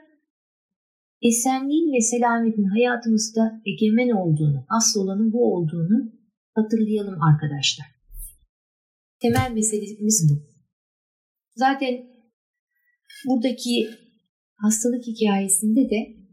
esenliğin 1.22 1.94
ve 1.94 2.02
selametin 2.02 2.64
hayatımızda 2.64 3.62
egemen 3.66 4.10
olduğunu, 4.10 4.66
asıl 4.70 5.02
olanın 5.02 5.34
bu 5.34 5.54
olduğunu 5.54 6.12
hatırlayalım 6.54 7.22
arkadaşlar. 7.22 7.88
Temel 9.20 9.52
meselemiz 9.54 10.30
bu. 10.32 10.36
Zaten 11.56 12.06
buradaki 13.28 13.88
hastalık 14.56 15.08
hikayesinde 15.08 15.90
de 15.90 16.25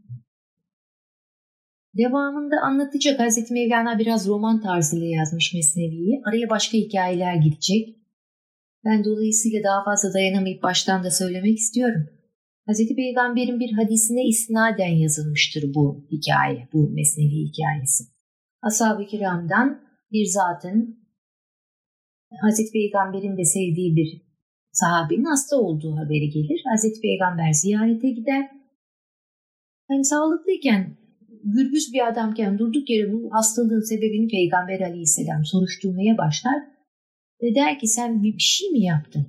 devamında 1.97 2.55
anlatacak 2.61 3.19
Hazreti 3.19 3.53
Mevlana 3.53 3.99
biraz 3.99 4.27
roman 4.27 4.61
tarzıyla 4.61 5.07
yazmış 5.07 5.53
Mesnevi'yi. 5.53 6.21
Araya 6.25 6.49
başka 6.49 6.77
hikayeler 6.77 7.35
gidecek. 7.35 7.97
Ben 8.85 9.03
dolayısıyla 9.03 9.63
daha 9.63 9.83
fazla 9.83 10.13
dayanamayıp 10.13 10.63
baştan 10.63 11.03
da 11.03 11.11
söylemek 11.11 11.57
istiyorum. 11.57 12.09
Hazreti 12.65 12.95
Peygamber'in 12.95 13.59
bir 13.59 13.71
hadisine 13.71 14.23
isnaden 14.27 14.95
yazılmıştır 15.03 15.73
bu 15.75 16.07
hikaye, 16.11 16.67
bu 16.73 16.89
Mesnevi 16.89 17.47
hikayesi. 17.47 18.03
Ashab-ı 18.61 19.05
kiramdan 19.05 19.81
bir 20.11 20.25
zatın 20.25 21.03
Hazreti 22.41 22.71
Peygamber'in 22.71 23.37
de 23.37 23.45
sevdiği 23.45 23.95
bir 23.95 24.21
sahabenin 24.71 25.23
hasta 25.23 25.55
olduğu 25.57 25.97
haberi 25.97 26.29
gelir. 26.29 26.61
Hazreti 26.71 27.01
Peygamber 27.01 27.51
ziyarete 27.51 28.09
gider. 28.09 28.51
Yani 29.89 30.05
sağlıklıyken, 30.05 30.97
gürbüz 31.43 31.93
bir 31.93 32.07
adamken 32.07 32.59
durduk 32.59 32.89
yere 32.89 33.13
bu 33.13 33.29
hastalığın 33.33 33.89
sebebini 33.89 34.27
Peygamber 34.27 34.79
aleyhisselam 34.79 35.45
soruşturmaya 35.45 36.17
başlar. 36.17 36.63
Ve 37.41 37.55
der 37.55 37.79
ki 37.79 37.87
sen 37.87 38.23
bir 38.23 38.39
şey 38.39 38.69
mi 38.69 38.81
yaptın? 38.83 39.27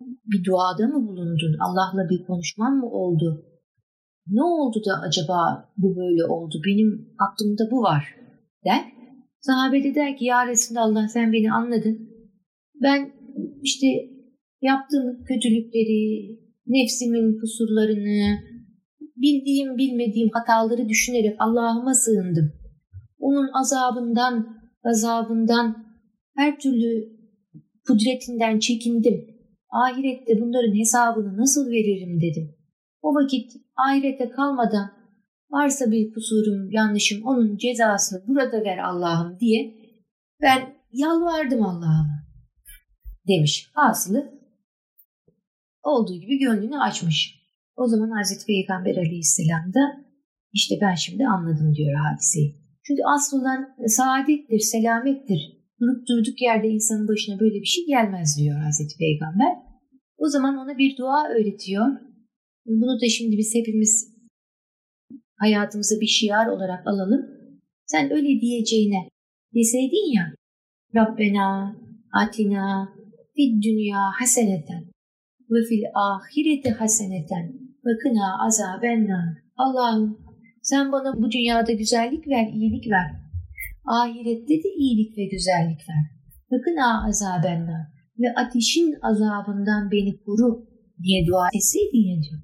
Bir 0.00 0.44
duada 0.44 0.86
mı 0.86 1.08
bulundun? 1.08 1.56
Allah'la 1.60 2.08
bir 2.10 2.26
konuşman 2.26 2.76
mı 2.76 2.90
oldu? 2.90 3.44
Ne 4.26 4.42
oldu 4.42 4.82
da 4.86 5.00
acaba 5.08 5.70
bu 5.76 5.96
böyle 5.96 6.24
oldu? 6.24 6.62
Benim 6.66 7.14
aklımda 7.18 7.70
bu 7.70 7.82
var 7.82 8.16
der. 8.64 8.84
Sahabe 9.40 9.84
de 9.84 9.94
der 9.94 10.16
ki 10.16 10.24
ya 10.24 10.46
Resulallah 10.46 11.08
sen 11.08 11.32
beni 11.32 11.52
anladın. 11.52 12.10
Ben 12.82 13.12
işte 13.62 13.86
yaptığım 14.62 15.24
kötülükleri, 15.24 16.30
nefsimin 16.66 17.40
kusurlarını, 17.40 18.38
bildiğim 19.16 19.76
bilmediğim 19.76 20.28
hataları 20.32 20.88
düşünerek 20.88 21.36
Allah'ıma 21.38 21.94
sığındım. 21.94 22.52
Onun 23.18 23.48
azabından, 23.52 24.58
gazabından, 24.84 25.86
her 26.36 26.58
türlü 26.58 27.16
kudretinden 27.86 28.58
çekindim. 28.58 29.36
Ahirette 29.70 30.40
bunların 30.40 30.78
hesabını 30.78 31.36
nasıl 31.36 31.70
veririm 31.70 32.20
dedim. 32.20 32.56
O 33.02 33.14
vakit 33.14 33.52
ahirete 33.76 34.28
kalmadan 34.28 34.90
varsa 35.50 35.90
bir 35.90 36.14
kusurum, 36.14 36.70
yanlışım 36.70 37.24
onun 37.24 37.56
cezasını 37.56 38.26
burada 38.26 38.64
ver 38.64 38.78
Allah'ım 38.78 39.40
diye 39.40 39.74
ben 40.42 40.76
yalvardım 40.92 41.62
Allah'ıma 41.62 42.26
demiş. 43.28 43.70
Hasılı 43.74 44.40
olduğu 45.82 46.14
gibi 46.20 46.38
gönlünü 46.38 46.78
açmış. 46.78 47.35
O 47.76 47.86
zaman 47.86 48.10
Hazreti 48.10 48.46
Peygamber 48.46 48.96
aleyhisselam 48.96 49.74
da 49.74 49.84
işte 50.52 50.74
ben 50.80 50.94
şimdi 50.94 51.26
anladım 51.26 51.74
diyor 51.74 51.94
hadiseyi. 51.94 52.66
Çünkü 52.86 53.02
asıl 53.14 53.40
olan 53.40 53.60
saadettir, 53.86 54.58
selamettir. 54.58 55.40
Durup 55.80 56.08
durduk 56.08 56.42
yerde 56.42 56.68
insanın 56.68 57.08
başına 57.08 57.40
böyle 57.40 57.60
bir 57.60 57.72
şey 57.74 57.86
gelmez 57.86 58.38
diyor 58.38 58.56
Hazreti 58.60 58.98
Peygamber. 58.98 59.52
O 60.18 60.28
zaman 60.28 60.56
ona 60.56 60.78
bir 60.78 60.96
dua 60.96 61.28
öğretiyor. 61.28 61.86
Bunu 62.66 63.00
da 63.00 63.08
şimdi 63.08 63.36
biz 63.38 63.54
hepimiz 63.54 64.16
hayatımıza 65.36 66.00
bir 66.00 66.06
şiar 66.06 66.46
olarak 66.46 66.86
alalım. 66.86 67.26
Sen 67.86 68.12
öyle 68.12 68.40
diyeceğine 68.40 69.08
deseydin 69.54 70.16
ya 70.16 70.34
Rabbena 70.94 71.76
atina 72.12 72.94
fid 73.36 73.62
dünya 73.62 74.00
haseneten 74.20 74.84
ve 75.50 75.64
fil 75.68 75.82
ahireti 75.94 76.70
haseneten 76.70 77.65
ve 77.86 77.98
kına 78.02 78.46
azabennar. 78.46 79.26
Allah'ım 79.56 80.26
Sen 80.70 80.92
bana 80.92 81.14
bu 81.16 81.30
dünyada 81.30 81.72
güzellik 81.72 82.28
ver, 82.28 82.46
iyilik 82.52 82.90
ver. 82.90 83.08
Ahirette 83.84 84.54
de 84.64 84.68
iyilik 84.78 85.18
ve 85.18 85.24
güzellik 85.24 85.80
ver. 85.88 86.04
Bakın 86.50 86.76
a 86.76 87.08
azabenna 87.08 87.78
ve 88.18 88.34
ateşin 88.36 88.94
azabından 89.02 89.90
beni 89.90 90.20
koru 90.24 90.66
diye 91.02 91.26
dua 91.26 91.46
etseydin 91.56 92.04
ya 92.10 92.22
diyor. 92.22 92.40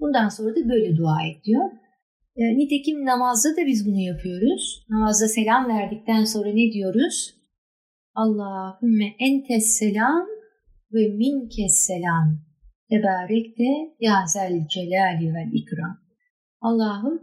Bundan 0.00 0.28
sonra 0.28 0.50
da 0.56 0.68
böyle 0.68 0.96
dua 0.96 1.16
et 1.28 1.44
diyor. 1.44 1.70
E, 2.36 2.42
nitekim 2.58 3.04
namazda 3.04 3.48
da 3.56 3.66
biz 3.66 3.86
bunu 3.86 4.00
yapıyoruz. 4.00 4.86
Namazda 4.90 5.28
selam 5.28 5.68
verdikten 5.68 6.24
sonra 6.24 6.48
ne 6.48 6.72
diyoruz? 6.72 7.34
Allahümme 8.14 9.06
entes 9.18 9.66
selam 9.78 10.26
ve 10.92 11.08
minkes 11.08 11.74
selam. 11.86 12.40
Tebarek 12.90 13.58
de 13.58 13.94
ya 14.00 14.16
zel 14.26 14.68
celali 14.68 15.34
vel 15.34 15.50
ikram. 15.52 15.98
Allah'ım 16.60 17.22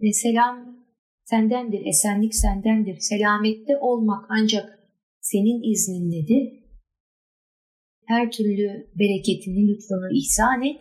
e, 0.00 0.12
selam 0.12 0.76
sendendir, 1.24 1.86
esenlik 1.86 2.34
sendendir. 2.34 2.96
Selamette 3.00 3.76
olmak 3.76 4.26
ancak 4.28 4.78
senin 5.20 5.72
izninledir. 5.72 6.66
Her 8.06 8.30
türlü 8.30 8.90
bereketini, 8.98 9.68
lütfunu 9.68 10.08
ihsan 10.12 10.62
et 10.62 10.80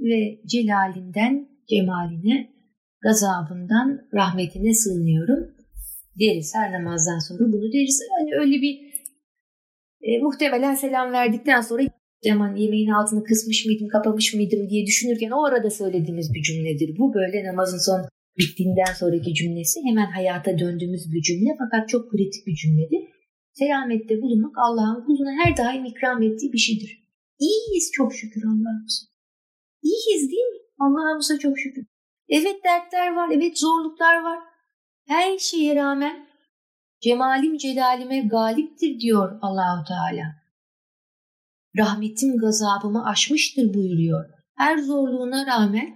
ve 0.00 0.40
celalinden, 0.46 1.48
cemaline, 1.68 2.52
gazabından, 3.02 4.08
rahmetine 4.14 4.74
sığınıyorum 4.74 5.56
deriz 6.20 6.52
her 6.54 6.72
namazdan 6.72 7.18
sonra 7.18 7.52
bunu 7.52 7.72
deriz. 7.72 8.00
Hani 8.18 8.30
öyle 8.40 8.62
bir 8.62 8.74
e, 10.02 10.18
muhtemelen 10.22 10.74
selam 10.74 11.12
verdikten 11.12 11.60
sonra 11.60 11.82
Cemal 12.26 12.56
yemeğin 12.56 12.90
altını 12.98 13.24
kısmış 13.24 13.66
mıydım, 13.66 13.88
kapamış 13.88 14.34
mıydım 14.34 14.68
diye 14.70 14.86
düşünürken 14.86 15.30
o 15.30 15.44
arada 15.44 15.70
söylediğimiz 15.70 16.34
bir 16.34 16.42
cümledir. 16.42 16.98
Bu 16.98 17.14
böyle 17.14 17.44
namazın 17.48 17.78
son 17.78 18.00
bittiğinden 18.38 18.92
sonraki 19.00 19.34
cümlesi 19.34 19.80
hemen 19.88 20.10
hayata 20.10 20.58
döndüğümüz 20.58 21.12
bir 21.12 21.22
cümle 21.22 21.50
fakat 21.58 21.88
çok 21.88 22.10
kritik 22.10 22.46
bir 22.46 22.54
cümledir. 22.54 23.02
Selamette 23.52 24.22
bulunmak 24.22 24.54
Allah'ın 24.66 25.04
kuluna 25.06 25.32
her 25.44 25.56
daim 25.56 25.84
ikram 25.84 26.22
ettiği 26.22 26.52
bir 26.52 26.58
şeydir. 26.58 26.90
İyiyiz 27.38 27.90
çok 27.92 28.14
şükür 28.14 28.42
Allah'ımıza. 28.42 29.06
İyiyiz 29.82 30.30
değil 30.30 30.48
mi? 30.54 30.60
Allah'ımıza 30.78 31.38
çok 31.38 31.58
şükür. 31.58 31.86
Evet 32.28 32.56
dertler 32.64 33.14
var, 33.16 33.28
evet 33.36 33.58
zorluklar 33.58 34.22
var. 34.22 34.38
Her 35.06 35.38
şeye 35.38 35.76
rağmen 35.76 36.26
cemalim 37.00 37.56
celalime 37.56 38.18
galiptir 38.20 39.00
diyor 39.00 39.38
Allahu 39.42 39.84
Teala. 39.88 40.45
Rahmetim 41.78 42.38
gazabımı 42.38 43.06
aşmıştır 43.06 43.74
buyuruyor. 43.74 44.30
Her 44.54 44.78
zorluğuna 44.78 45.46
rağmen 45.46 45.94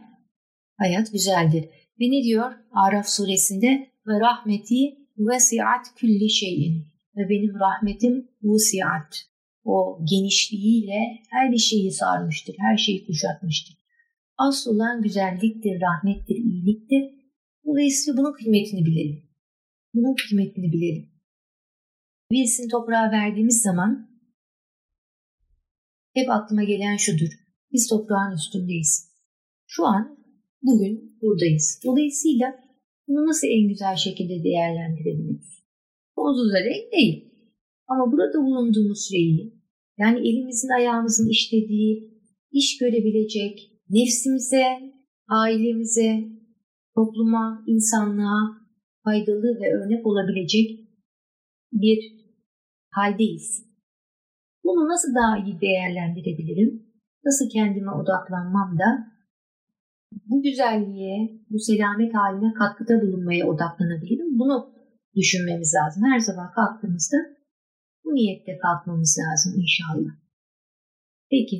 hayat 0.76 1.12
güzeldir. 1.12 1.64
Ve 2.00 2.10
ne 2.10 2.22
diyor 2.22 2.52
Araf 2.72 3.08
suresinde? 3.08 3.90
Ve 4.06 4.20
rahmeti 4.20 4.96
vesiat 5.18 5.94
külli 5.96 6.30
şeyin. 6.30 6.86
Ve 7.16 7.28
benim 7.28 7.54
rahmetim 7.60 8.28
vusiat. 8.42 9.26
O 9.64 10.00
genişliğiyle 10.10 11.22
her 11.30 11.56
şeyi 11.56 11.92
sarmıştır, 11.92 12.54
her 12.58 12.76
şeyi 12.76 13.06
kuşatmıştır. 13.06 13.76
Asıl 14.36 14.74
olan 14.74 15.02
güzelliktir, 15.02 15.80
rahmettir, 15.80 16.36
iyiliktir. 16.36 17.02
Dolayısıyla 17.66 18.18
bunun 18.18 18.32
kıymetini 18.32 18.84
bilelim. 18.84 19.30
Bunun 19.94 20.14
kıymetini 20.14 20.72
bilelim. 20.72 21.10
Birisini 22.32 22.68
toprağa 22.68 23.10
verdiğimiz 23.10 23.62
zaman 23.62 24.09
hep 26.14 26.30
aklıma 26.30 26.64
gelen 26.64 26.96
şudur. 26.96 27.32
Biz 27.72 27.88
toprağın 27.88 28.36
üstündeyiz. 28.36 29.10
Şu 29.66 29.86
an, 29.86 30.18
bugün 30.62 31.18
buradayız. 31.22 31.80
Dolayısıyla 31.84 32.46
bunu 33.08 33.26
nasıl 33.26 33.46
en 33.46 33.68
güzel 33.68 33.96
şekilde 33.96 34.44
değerlendirebiliriz? 34.44 35.64
Sonsuz 36.14 36.52
renk 36.52 36.92
değil. 36.92 37.30
Ama 37.88 38.12
burada 38.12 38.38
bulunduğumuz 38.38 39.06
süreyi, 39.08 39.60
yani 39.98 40.18
elimizin 40.28 40.78
ayağımızın 40.78 41.30
işlediği, 41.30 42.20
iş 42.52 42.78
görebilecek, 42.78 43.58
nefsimize, 43.90 44.64
ailemize, 45.28 46.24
topluma, 46.94 47.64
insanlığa 47.66 48.60
faydalı 49.04 49.60
ve 49.60 49.74
örnek 49.74 50.06
olabilecek 50.06 50.80
bir 51.72 51.98
haldeyiz. 52.90 53.69
Bunu 54.64 54.88
nasıl 54.88 55.14
daha 55.14 55.38
iyi 55.38 55.60
değerlendirebilirim? 55.60 56.86
Nasıl 57.24 57.48
kendime 57.52 57.90
odaklanmam 57.90 58.78
da 58.78 58.88
bu 60.26 60.42
güzelliğe, 60.42 61.40
bu 61.50 61.58
selamet 61.58 62.14
haline 62.14 62.52
katkıda 62.54 63.02
bulunmaya 63.02 63.46
odaklanabilirim? 63.46 64.38
Bunu 64.38 64.74
düşünmemiz 65.16 65.74
lazım. 65.74 66.02
Her 66.12 66.18
sabah 66.18 66.54
kalktığımızda 66.54 67.16
bu 68.04 68.14
niyette 68.14 68.58
kalkmamız 68.58 69.18
lazım 69.20 69.60
inşallah. 69.60 70.12
Peki. 71.30 71.56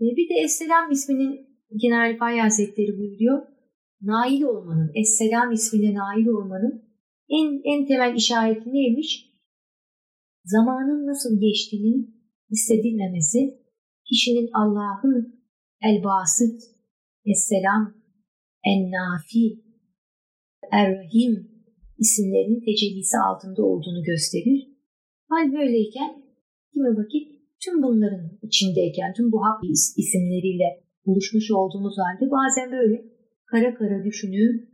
E, 0.00 0.04
bir 0.16 0.28
de 0.28 0.34
Esselam 0.44 0.90
isminin 0.90 1.46
Kenar 1.80 2.12
Rifai 2.12 2.40
Hazretleri 2.40 2.98
buyuruyor. 2.98 3.42
Nail 4.02 4.42
olmanın, 4.42 4.90
Esselam 4.94 5.52
ismine 5.52 5.94
nail 5.94 6.26
olmanın 6.26 6.86
en, 7.28 7.60
en 7.64 7.86
temel 7.86 8.14
işareti 8.16 8.72
neymiş? 8.72 9.25
Zamanın 10.54 11.06
nasıl 11.06 11.40
geçtiğinin 11.40 12.16
hissedilmemesi, 12.50 13.40
kişinin 14.08 14.48
Allah'ın 14.60 15.42
el-Basit, 15.82 16.62
Es-Selam, 17.24 17.94
En-Nafi, 18.64 19.64
Er-Rahim 20.72 21.32
isimlerinin 21.98 22.60
tecellisi 22.60 23.16
altında 23.28 23.62
olduğunu 23.62 24.02
gösterir. 24.02 24.60
Hal 25.28 25.52
böyleyken 25.52 26.12
kimi 26.72 26.90
vakit 26.98 27.26
tüm 27.64 27.82
bunların 27.82 28.38
içindeyken, 28.42 29.14
tüm 29.16 29.32
bu 29.32 29.38
hak 29.44 29.64
isimleriyle 29.96 30.68
buluşmuş 31.06 31.50
olduğumuz 31.50 31.94
halde 31.98 32.30
bazen 32.30 32.72
böyle 32.72 33.04
kara 33.46 33.74
kara 33.74 34.04
düşünüp 34.04 34.68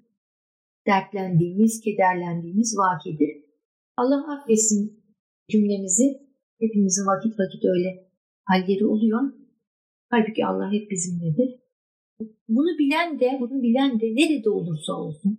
dertlendiğimiz, 0.86 1.80
kederlendiğimiz 1.80 2.76
vakidir. 2.78 3.32
Allah 3.96 4.34
affetsin 4.34 5.01
cümlemizi 5.52 6.06
hepimizin 6.60 7.06
vakit 7.06 7.32
vakit 7.40 7.64
öyle 7.64 7.90
halleri 8.44 8.86
oluyor. 8.86 9.20
Halbuki 10.10 10.46
Allah 10.46 10.72
hep 10.72 10.90
bizimledir. 10.90 11.50
Bunu 12.48 12.78
bilen 12.78 13.20
de, 13.20 13.38
bunu 13.40 13.62
bilen 13.62 14.00
de 14.00 14.06
nerede 14.06 14.50
olursa 14.50 14.92
olsun, 14.92 15.32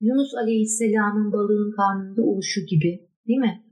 Yunus 0.00 0.34
Aleyhisselam'ın 0.42 1.32
balığın 1.32 1.72
karnında 1.76 2.22
oluşu 2.22 2.60
gibi 2.66 3.08
değil 3.26 3.38
mi? 3.38 3.64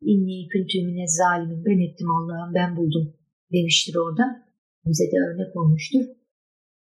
İnni 0.00 0.48
küntümüne 0.48 1.06
zalimin 1.08 1.64
ben 1.64 1.78
ettim 1.78 2.10
Allah'ım 2.10 2.54
ben 2.54 2.76
buldum 2.76 3.14
demiştir 3.52 3.94
orada. 3.94 4.48
Bize 4.86 5.04
de 5.04 5.16
örnek 5.28 5.56
olmuştur. 5.56 6.04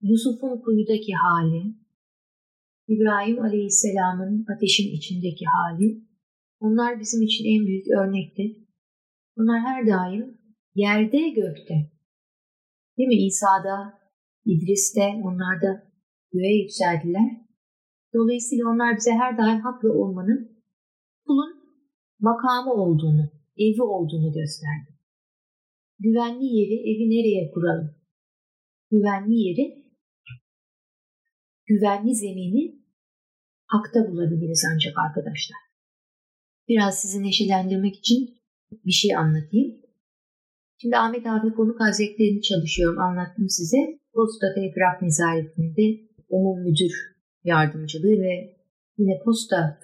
Yusuf'un 0.01 0.61
kuyudaki 0.61 1.13
hali, 1.13 1.75
İbrahim 2.87 3.41
Aleyhisselam'ın 3.41 4.45
ateşin 4.55 4.91
içindeki 4.91 5.45
hali, 5.45 6.03
onlar 6.63 6.99
bizim 6.99 7.21
için 7.21 7.45
en 7.45 7.67
büyük 7.67 7.87
örnektir. 7.87 8.57
Bunlar 9.37 9.59
her 9.59 9.87
daim 9.87 10.37
yerde 10.75 11.29
gökte. 11.29 11.91
Değil 12.97 13.07
mi? 13.07 13.25
İsa'da, 13.25 13.99
İdris'te, 14.45 15.21
onlar 15.23 15.61
da 15.61 15.91
göğe 16.33 16.61
yükseldiler. 16.61 17.29
Dolayısıyla 18.13 18.69
onlar 18.69 18.95
bize 18.97 19.11
her 19.11 19.37
daim 19.37 19.61
haklı 19.61 19.93
olmanın 19.93 20.63
kulun 21.25 21.53
makamı 22.19 22.73
olduğunu, 22.73 23.31
evi 23.57 23.81
olduğunu 23.81 24.33
gösterdi. 24.33 24.91
Güvenli 25.99 26.45
yeri, 26.45 26.75
evi 26.89 27.09
nereye 27.09 27.51
kuralım? 27.51 27.95
Güvenli 28.91 29.35
yeri, 29.35 29.85
güvenli 31.65 32.15
zemini 32.15 32.83
hakta 33.67 34.11
bulabiliriz 34.11 34.63
ancak 34.73 34.93
arkadaşlar. 34.97 35.72
Biraz 36.67 37.01
sizi 37.01 37.23
neşelendirmek 37.23 37.95
için 37.95 38.37
bir 38.85 38.91
şey 38.91 39.15
anlatayım. 39.15 39.83
Şimdi 40.77 40.97
Ahmet 40.97 41.25
Avni 41.27 41.53
Konuk 41.53 41.79
Hazretleri'ni 41.79 42.41
çalışıyorum, 42.41 42.99
anlattım 42.99 43.49
size. 43.49 43.77
Posta 44.13 44.47
Telgraf 44.55 45.01
Nezaretinde 45.01 45.85
umum 46.29 46.63
müdür 46.63 46.93
yardımcılığı 47.43 48.21
ve 48.25 48.57
yine 48.97 49.19
posta 49.25 49.79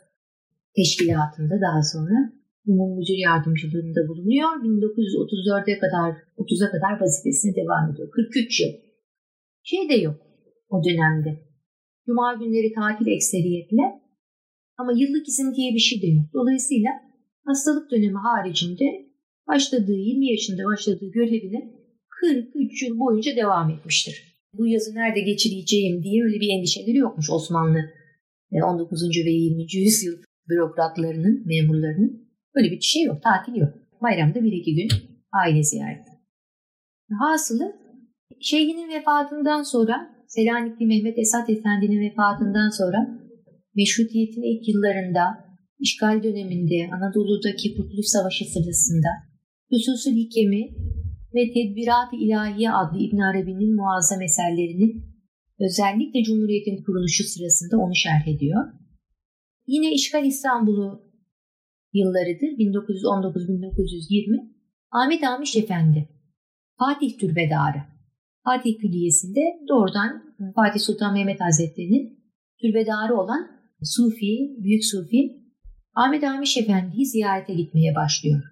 teşkilatında 0.76 1.56
daha 1.62 1.84
sonra 1.84 2.34
umum 2.68 2.98
müdür 2.98 3.18
yardımcılığında 3.28 4.08
bulunuyor. 4.08 4.48
1934'e 4.48 5.80
kadar 5.80 6.12
30'a 6.38 6.72
kadar 6.72 7.02
vazifesine 7.02 7.56
devam 7.56 7.92
ediyor. 7.92 8.10
43 8.12 8.60
yıl. 8.60 8.70
Şey 9.64 9.90
de 9.90 9.94
yok 9.94 10.18
o 10.70 10.84
dönemde. 10.84 11.50
Cuma 12.06 12.34
günleri 12.34 12.74
tatil 12.74 13.08
ekseriyetle 13.08 13.99
ama 14.80 14.92
yıllık 14.92 15.28
izin 15.28 15.54
diye 15.56 15.74
bir 15.74 15.80
şey 15.80 16.02
de 16.02 16.08
yok. 16.08 16.26
Dolayısıyla 16.34 16.90
hastalık 17.46 17.92
dönemi 17.92 18.18
haricinde 18.18 18.86
başladığı 19.48 20.00
20 20.10 20.32
yaşında 20.32 20.64
başladığı 20.72 21.12
görevine 21.12 21.62
43 22.10 22.84
yıl 22.84 23.00
boyunca 23.00 23.36
devam 23.36 23.70
etmiştir 23.70 24.30
bu 24.54 24.68
yazı 24.68 24.96
nerede 24.96 25.22
geçireceğim 25.22 26.04
diye 26.04 26.24
öyle 26.24 26.40
bir 26.40 26.50
endişeleri 26.58 26.98
yokmuş 26.98 27.30
Osmanlı 27.30 27.80
19. 28.64 29.02
ve 29.26 29.30
20. 29.30 29.62
yüzyıl 29.74 30.18
bürokratlarının, 30.50 31.44
memurlarının 31.46 32.30
böyle 32.56 32.72
bir 32.72 32.82
şey 32.82 33.04
yok, 33.04 33.24
tatil 33.24 33.56
yok. 33.56 33.74
Bayramda 34.02 34.44
bir 34.44 34.52
iki 34.52 34.76
gün 34.76 34.88
aile 35.44 35.64
ziyareti. 35.64 36.12
Hasılı 37.20 37.76
şeyhinin 38.42 38.90
vefatından 38.90 39.64
sonra 39.64 40.16
Selanikli 40.28 40.86
Mehmet 40.86 41.18
Esat 41.18 41.50
Efendi'nin 41.50 42.02
vefatından 42.02 42.70
sonra 42.70 43.19
meşrutiyetin 43.76 44.44
ilk 44.52 44.68
yıllarında 44.68 45.24
işgal 45.80 46.24
döneminde 46.24 46.90
Anadolu'daki 46.96 47.76
Kurtuluş 47.76 48.06
Savaşı 48.06 48.46
sırasında 48.46 49.10
Hususul 49.70 50.12
Hikemi 50.12 50.64
ve 51.36 51.54
Tedbirat-ı 51.54 52.16
İlahiye 52.16 52.72
adlı 52.72 53.00
İbn 53.00 53.18
Arabi'nin 53.18 53.76
muazzam 53.76 54.22
eserlerini 54.22 55.04
özellikle 55.60 56.24
Cumhuriyet'in 56.24 56.84
kuruluşu 56.84 57.24
sırasında 57.24 57.78
onu 57.78 57.96
şerh 57.96 58.28
ediyor. 58.28 58.66
Yine 59.68 59.94
işgal 59.94 60.26
İstanbul'u 60.26 61.10
yıllarıdır 61.94 62.48
1919-1920 62.48 64.50
Ahmet 64.92 65.24
Amiş 65.24 65.56
Efendi 65.56 66.10
Fatih 66.80 67.20
Türbedarı 67.20 67.82
Fatih 68.44 68.78
Külliyesi'nde 68.82 69.42
doğrudan 69.70 70.36
Fatih 70.56 70.80
Sultan 70.80 71.14
Mehmet 71.14 71.42
Hazretleri'nin 71.42 72.20
türbedarı 72.62 73.18
olan 73.18 73.59
Sufi, 73.84 74.56
Büyük 74.58 74.86
Sufi 74.86 75.40
Ahmet 75.96 76.24
Amiş 76.24 76.58
Efendi'yi 76.58 77.06
ziyarete 77.06 77.54
gitmeye 77.54 77.96
başlıyor. 77.96 78.44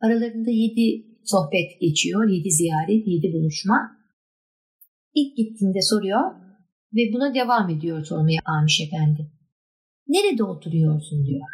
Aralarında 0.00 0.50
yedi 0.50 1.06
sohbet 1.24 1.80
geçiyor, 1.80 2.28
yedi 2.28 2.50
ziyaret, 2.50 3.06
yedi 3.06 3.32
buluşma. 3.32 3.96
İlk 5.14 5.36
gittiğinde 5.36 5.82
soruyor 5.82 6.20
ve 6.94 7.12
buna 7.12 7.34
devam 7.34 7.70
ediyor 7.70 8.04
sormaya 8.04 8.40
Amiş 8.44 8.80
Efendi. 8.80 9.30
Nerede 10.08 10.44
oturuyorsun 10.44 11.26
diyor. 11.26 11.46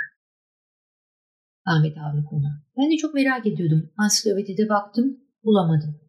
Ahmet 1.66 1.98
Avni 1.98 2.24
ona. 2.30 2.64
Ben 2.78 2.92
de 2.92 2.96
çok 2.96 3.14
merak 3.14 3.46
ediyordum. 3.46 3.90
Ansiklopedide 3.96 4.68
baktım, 4.68 5.20
bulamadım. 5.44 6.00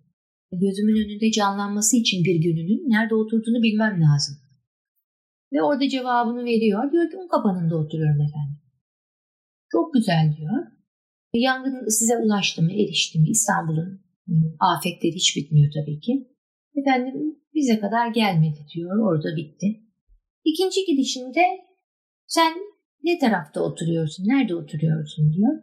Gözümün 0.52 1.06
önünde 1.06 1.32
canlanması 1.32 1.98
için 1.98 2.24
bir 2.24 2.36
gününün 2.36 2.90
nerede 2.90 3.16
oturduğunu 3.16 3.64
bilmem 3.64 4.02
lazım. 4.02 4.47
Ve 5.54 5.62
orada 5.62 5.90
cevabını 5.90 6.46
veriyor. 6.46 6.92
Diyor 6.92 7.10
ki 7.10 7.18
un 7.18 7.28
kapanında 7.28 7.78
oturuyorum 7.78 8.22
efendim. 8.22 8.60
Çok 9.72 9.94
güzel 9.94 10.34
diyor. 10.38 10.68
Yangın 11.34 11.88
size 11.88 12.18
ulaştı 12.18 12.62
mı, 12.62 12.72
erişti 12.72 13.20
mi? 13.20 13.30
İstanbul'un 13.30 14.02
afetleri 14.60 15.16
hiç 15.16 15.38
bitmiyor 15.38 15.72
tabii 15.74 16.00
ki. 16.00 16.28
Efendim 16.76 17.40
bize 17.54 17.80
kadar 17.80 18.08
gelmedi 18.08 18.60
diyor. 18.76 19.00
Orada 19.00 19.36
bitti. 19.36 19.84
İkinci 20.46 20.86
gidişinde 20.86 21.42
sen 22.28 22.54
ne 23.04 23.20
tarafta 23.20 23.62
oturuyorsun, 23.62 24.28
nerede 24.28 24.56
oturuyorsun 24.56 25.34
diyor. 25.34 25.54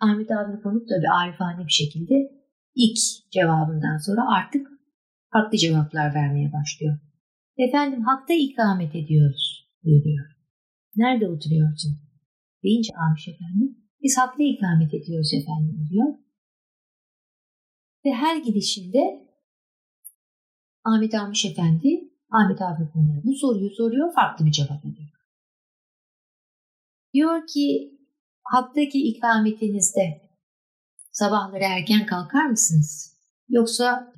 Ahmet 0.00 0.30
abi 0.30 0.62
konuk 0.62 0.88
tabii 0.88 1.08
arifane 1.08 1.66
bir 1.66 1.72
şekilde 1.72 2.14
ilk 2.74 2.98
cevabından 3.30 3.96
sonra 3.96 4.20
artık 4.36 4.68
farklı 5.32 5.58
cevaplar 5.58 6.14
vermeye 6.14 6.52
başlıyor. 6.52 6.98
Efendim 7.58 8.02
hakta 8.02 8.34
ikamet 8.34 8.94
ediyoruz 8.94 9.68
diyor. 9.84 10.26
Nerede 10.96 11.28
oturuyorsun? 11.28 11.92
Deyince 12.62 12.92
Amiş 12.96 13.28
efendim 13.28 13.76
biz 14.02 14.18
hakta 14.18 14.42
ikamet 14.42 14.94
ediyoruz 14.94 15.34
efendim 15.34 15.88
diyor. 15.90 16.14
Ve 18.04 18.12
her 18.12 18.36
gidişinde 18.36 19.26
Ahmet 20.84 21.14
Amiş 21.14 21.44
Efendi 21.44 21.88
Ahmet 22.30 22.62
abi 22.62 22.90
konuya 22.92 23.20
bu 23.24 23.34
soruyu 23.34 23.70
soruyor 23.70 24.14
farklı 24.14 24.46
bir 24.46 24.52
cevap 24.52 24.84
ediyor. 24.84 25.10
Diyor 27.14 27.46
ki 27.46 27.98
haktaki 28.42 28.98
ikametinizde 28.98 30.30
sabahları 31.12 31.64
erken 31.64 32.06
kalkar 32.06 32.46
mısınız? 32.46 33.18
Yoksa 33.48 34.12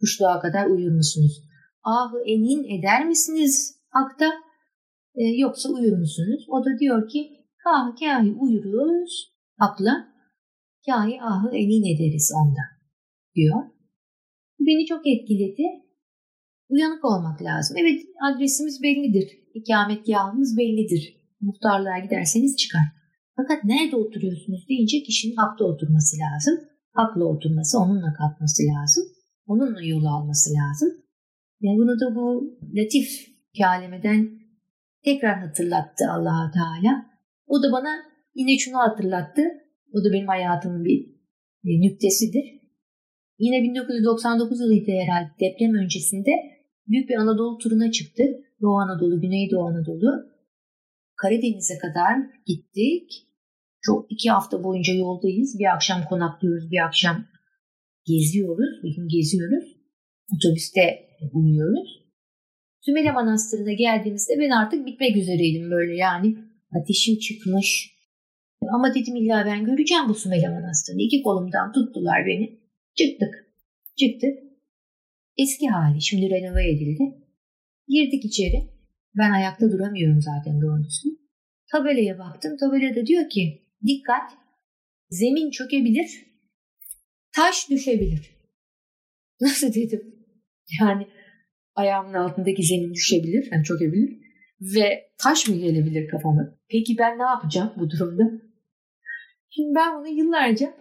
kuşluğa 0.00 0.40
kadar 0.40 0.66
uyur 0.66 0.92
musunuz? 0.92 1.53
Ahı 1.84 2.18
enin 2.26 2.78
eder 2.78 3.06
misiniz 3.06 3.80
hakta? 3.90 4.32
E, 5.14 5.22
yoksa 5.24 5.68
uyur 5.68 5.98
musunuz? 5.98 6.46
O 6.48 6.64
da 6.64 6.78
diyor 6.80 7.08
ki 7.08 7.46
kah 7.64 7.96
kahi 8.00 8.32
uyuruz 8.32 9.32
hakla, 9.58 9.92
kahi 10.86 11.22
ahı 11.22 11.48
enin 11.48 11.94
ederiz 11.94 12.32
onda 12.40 12.64
diyor. 13.34 13.62
Beni 14.60 14.86
çok 14.86 15.06
etkiledi. 15.06 15.62
Uyanık 16.68 17.04
olmak 17.04 17.42
lazım. 17.42 17.76
Evet 17.80 18.00
adresimiz 18.28 18.82
bellidir. 18.82 19.28
İkametgahımız 19.54 20.56
bellidir 20.58 21.24
muhtarlığa 21.40 21.98
giderseniz 21.98 22.56
çıkar. 22.56 22.86
Fakat 23.36 23.64
nerede 23.64 23.96
oturuyorsunuz 23.96 24.68
deyince 24.68 25.02
kişinin 25.02 25.36
hakta 25.36 25.64
oturması 25.64 26.16
lazım. 26.24 26.54
Hakla 26.92 27.24
oturması, 27.24 27.78
onunla 27.78 28.12
kalkması 28.12 28.62
lazım. 28.62 29.04
Onunla 29.46 29.82
yol 29.82 30.04
alması 30.04 30.50
lazım. 30.50 31.03
Ve 31.62 31.68
bunu 31.78 32.00
da 32.00 32.14
bu 32.14 32.58
latif 32.74 33.08
kelimeden 33.54 34.30
tekrar 35.04 35.38
hatırlattı 35.38 36.04
allah 36.10 36.50
Teala. 36.54 37.06
O 37.46 37.62
da 37.62 37.72
bana 37.72 37.90
yine 38.34 38.58
şunu 38.58 38.76
hatırlattı. 38.76 39.42
O 39.92 40.04
da 40.04 40.12
benim 40.12 40.28
hayatımın 40.28 40.84
bir 40.84 41.14
nüktesidir. 41.64 42.44
Yine 43.38 43.62
1999 43.62 44.60
yılıydı 44.60 44.90
herhalde 44.90 45.30
deprem 45.40 45.74
öncesinde 45.74 46.30
büyük 46.88 47.08
bir 47.08 47.14
Anadolu 47.14 47.58
turuna 47.58 47.90
çıktı. 47.90 48.22
Doğu 48.62 48.76
Anadolu, 48.76 49.20
Güneydoğu 49.20 49.64
Anadolu. 49.66 50.34
Karadeniz'e 51.16 51.78
kadar 51.78 52.16
gittik. 52.46 53.10
Çok 53.82 54.12
iki 54.12 54.30
hafta 54.30 54.64
boyunca 54.64 54.94
yoldayız. 54.94 55.58
Bir 55.58 55.74
akşam 55.74 56.04
konaklıyoruz, 56.08 56.70
bir 56.70 56.84
akşam 56.86 57.24
geziyoruz. 58.06 58.82
Bir 58.82 58.96
gün 58.96 59.08
geziyoruz. 59.08 59.76
Otobüste 60.34 61.03
uyuyoruz. 61.32 62.04
Sümele 62.80 63.12
Manastırı'na 63.12 63.72
geldiğimizde 63.72 64.38
ben 64.38 64.50
artık 64.50 64.86
bitmek 64.86 65.16
üzereydim 65.16 65.70
böyle 65.70 65.96
yani. 65.96 66.36
Ateşim 66.80 67.18
çıkmış. 67.18 67.94
Ama 68.74 68.94
dedim 68.94 69.16
illa 69.16 69.44
ben 69.46 69.64
göreceğim 69.64 70.08
bu 70.08 70.14
Sümele 70.14 70.48
Manastırı'nı. 70.48 71.02
İki 71.02 71.22
kolumdan 71.22 71.72
tuttular 71.72 72.26
beni. 72.26 72.60
Çıktık. 72.94 73.34
Çıktık. 73.96 74.38
Eski 75.36 75.68
hali 75.68 76.02
şimdi 76.02 76.30
renove 76.30 76.70
edildi. 76.70 77.24
Girdik 77.88 78.24
içeri. 78.24 78.74
Ben 79.18 79.30
ayakta 79.30 79.72
duramıyorum 79.72 80.20
zaten 80.20 80.60
doğrusu. 80.60 81.08
Tabelaya 81.72 82.18
baktım. 82.18 82.56
Tabelada 82.56 83.06
diyor 83.06 83.28
ki 83.28 83.62
dikkat 83.86 84.30
zemin 85.10 85.50
çökebilir, 85.50 86.26
taş 87.32 87.70
düşebilir. 87.70 88.30
Nasıl 89.40 89.74
dedim? 89.74 90.14
Yani 90.80 91.06
ayağımın 91.74 92.14
altındaki 92.14 92.62
zemin 92.62 92.94
düşebilir, 92.94 93.48
yani 93.52 93.64
çökebilir 93.64 94.18
ve 94.60 95.10
taş 95.18 95.48
mı 95.48 95.56
gelebilir 95.56 96.08
kafama? 96.08 96.58
Peki 96.68 96.96
ben 96.98 97.18
ne 97.18 97.22
yapacağım 97.22 97.72
bu 97.76 97.90
durumda? 97.90 98.22
Şimdi 99.50 99.74
ben 99.74 99.98
bunu 99.98 100.08
yıllarca 100.08 100.74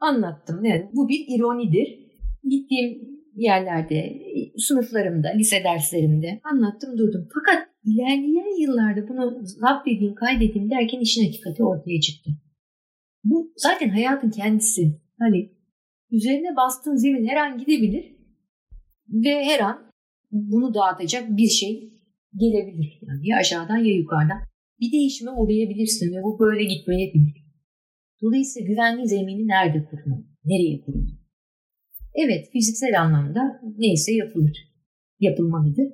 anlattım. 0.00 0.64
Yani 0.64 0.90
bu 0.92 1.08
bir 1.08 1.24
ironidir. 1.28 2.02
Gittiğim 2.48 3.12
yerlerde, 3.34 4.22
sınıflarımda, 4.56 5.28
lise 5.28 5.64
derslerimde 5.64 6.40
anlattım 6.44 6.98
durdum. 6.98 7.28
Fakat 7.34 7.68
ilerleyen 7.84 8.60
yıllarda 8.60 9.08
bunu 9.08 9.40
zapt 9.44 9.88
edeyim, 9.88 10.14
kaydedeyim 10.14 10.70
derken 10.70 11.00
işin 11.00 11.24
hakikati 11.24 11.64
ortaya 11.64 12.00
çıktı. 12.00 12.30
Bu 13.24 13.52
zaten 13.56 13.88
hayatın 13.88 14.30
kendisi. 14.30 15.00
Hani 15.18 15.52
üzerine 16.10 16.56
bastığın 16.56 16.96
zemin 16.96 17.28
her 17.28 17.36
an 17.36 17.58
gidebilir 17.58 18.16
ve 19.08 19.44
her 19.44 19.60
an 19.60 19.91
bunu 20.32 20.74
dağıtacak 20.74 21.36
bir 21.36 21.48
şey 21.48 22.00
gelebilir. 22.36 22.98
Yani 23.02 23.28
ya 23.28 23.36
aşağıdan 23.36 23.76
ya 23.76 23.94
yukarıdan. 23.94 24.40
Bir 24.80 24.92
değişime 24.92 25.30
uğrayabilirsin 25.30 26.16
ve 26.16 26.22
bu 26.22 26.38
böyle 26.38 26.64
gitmeyebilir. 26.64 27.42
Dolayısıyla 28.22 28.68
güvenli 28.68 29.08
zemini 29.08 29.48
nerede 29.48 29.84
kurmalı? 29.84 30.24
Nereye 30.44 30.80
kurmalı? 30.80 31.18
Evet 32.14 32.48
fiziksel 32.52 33.02
anlamda 33.02 33.60
neyse 33.78 34.12
yapılır. 34.12 34.56
Yapılmalıdır. 35.20 35.86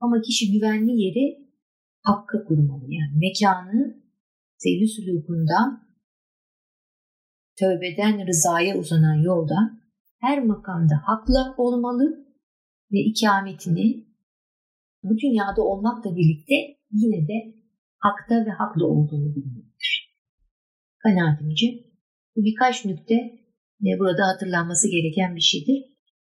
Ama 0.00 0.20
kişi 0.20 0.52
güvenli 0.52 1.02
yeri 1.02 1.50
hakka 2.02 2.44
kurmalı. 2.44 2.84
Yani 2.88 3.18
mekanı 3.18 4.02
sevgi 4.56 4.86
sülukunda 4.86 5.80
tövbeden 7.60 8.26
rızaya 8.26 8.78
uzanan 8.78 9.22
yolda 9.22 9.80
her 10.20 10.44
makamda 10.44 10.94
hakla 11.04 11.54
olmalı 11.58 12.29
ve 12.92 12.98
ikametini 12.98 14.06
bu 15.02 15.18
dünyada 15.18 15.62
olmakla 15.62 16.16
birlikte 16.16 16.54
yine 16.92 17.28
de 17.28 17.54
hakta 17.98 18.46
ve 18.46 18.50
haklı 18.50 18.86
olduğunu 18.86 19.34
bilmelidir. 19.36 20.16
Kanaatimce 20.98 21.66
bu 22.36 22.44
birkaç 22.44 22.84
nükte 22.84 23.14
ve 23.82 23.98
burada 23.98 24.26
hatırlanması 24.26 24.88
gereken 24.90 25.36
bir 25.36 25.40
şeydir. 25.40 25.84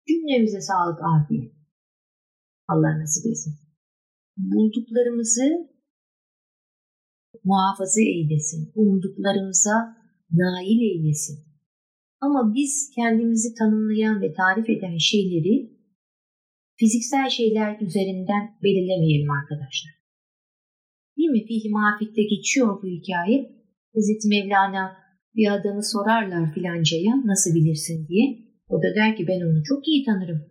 Cümlemize 0.07 0.61
sağlık, 0.61 0.99
afiyet. 1.03 1.53
Allah 2.67 2.99
nasip 2.99 3.25
etsin. 3.25 3.53
bulduklarımızı 4.37 5.77
muhafaza 7.43 8.01
eylesin, 8.01 8.71
umduklarımıza 8.75 9.97
nail 10.31 10.79
eylesin. 10.81 11.47
Ama 12.21 12.53
biz 12.55 12.91
kendimizi 12.95 13.53
tanımlayan 13.59 14.21
ve 14.21 14.33
tarif 14.33 14.69
eden 14.69 14.97
şeyleri 14.97 15.76
fiziksel 16.79 17.29
şeyler 17.29 17.79
üzerinden 17.81 18.43
belirlemeyelim 18.63 19.31
arkadaşlar. 19.31 19.93
Değil 21.17 21.29
mi? 21.29 21.45
Fihi 21.47 21.69
Mafik'te 21.69 22.23
geçiyor 22.23 22.81
bu 22.81 22.87
hikaye. 22.87 23.37
Hazreti 23.95 24.27
Mevlana 24.27 24.97
bir 25.35 25.51
adamı 25.51 25.83
sorarlar 25.83 26.53
filancaya 26.53 27.13
nasıl 27.25 27.55
bilirsin 27.55 28.07
diye. 28.07 28.25
O 28.69 28.75
da 28.83 28.95
der 28.95 29.15
ki 29.17 29.27
ben 29.27 29.41
onu 29.47 29.63
çok 29.63 29.87
iyi 29.87 30.05
tanırım. 30.05 30.41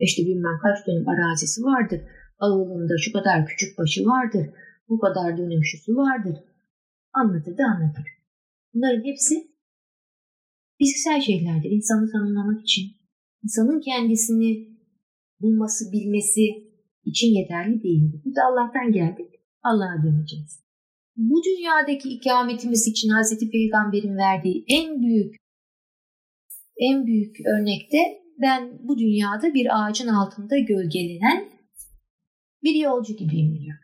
İşte 0.00 0.22
bilmem 0.22 0.58
kaç 0.62 0.86
dönüm 0.86 1.08
arazisi 1.08 1.62
vardır. 1.62 2.00
Ağılında 2.38 2.94
şu 2.98 3.12
kadar 3.12 3.46
küçük 3.46 3.78
başı 3.78 4.04
vardır. 4.04 4.46
Bu 4.88 4.98
kadar 4.98 5.38
dönüm 5.38 5.64
şusu 5.64 5.96
vardır. 5.96 6.36
Anlatır 7.12 7.58
da 7.58 7.64
anlatır. 7.64 8.04
Bunların 8.74 9.04
hepsi 9.04 9.34
fiziksel 10.78 11.20
şeylerdir. 11.20 11.70
İnsanı 11.70 12.12
tanımlamak 12.12 12.60
için. 12.62 12.84
insanın 13.42 13.80
kendisini 13.80 14.75
bulması, 15.40 15.92
bilmesi 15.92 16.42
için 17.04 17.26
yeterli 17.26 17.82
değildir. 17.82 18.20
Bu 18.24 18.30
da 18.36 18.40
Allah'tan 18.48 18.92
geldik. 18.92 19.30
Allah'a 19.62 20.02
döneceğiz. 20.04 20.66
Bu 21.16 21.42
dünyadaki 21.44 22.08
ikametimiz 22.08 22.88
için 22.88 23.08
Hz. 23.08 23.50
Peygamber'in 23.50 24.16
verdiği 24.16 24.64
en 24.68 25.02
büyük 25.02 25.36
en 26.76 27.06
büyük 27.06 27.36
örnekte 27.46 27.98
ben 28.40 28.78
bu 28.82 28.98
dünyada 28.98 29.54
bir 29.54 29.66
ağacın 29.78 30.08
altında 30.08 30.58
gölgelenen 30.58 31.48
bir 32.62 32.74
yolcu 32.74 33.16
gibiyim 33.16 33.58
diyor. 33.58 33.76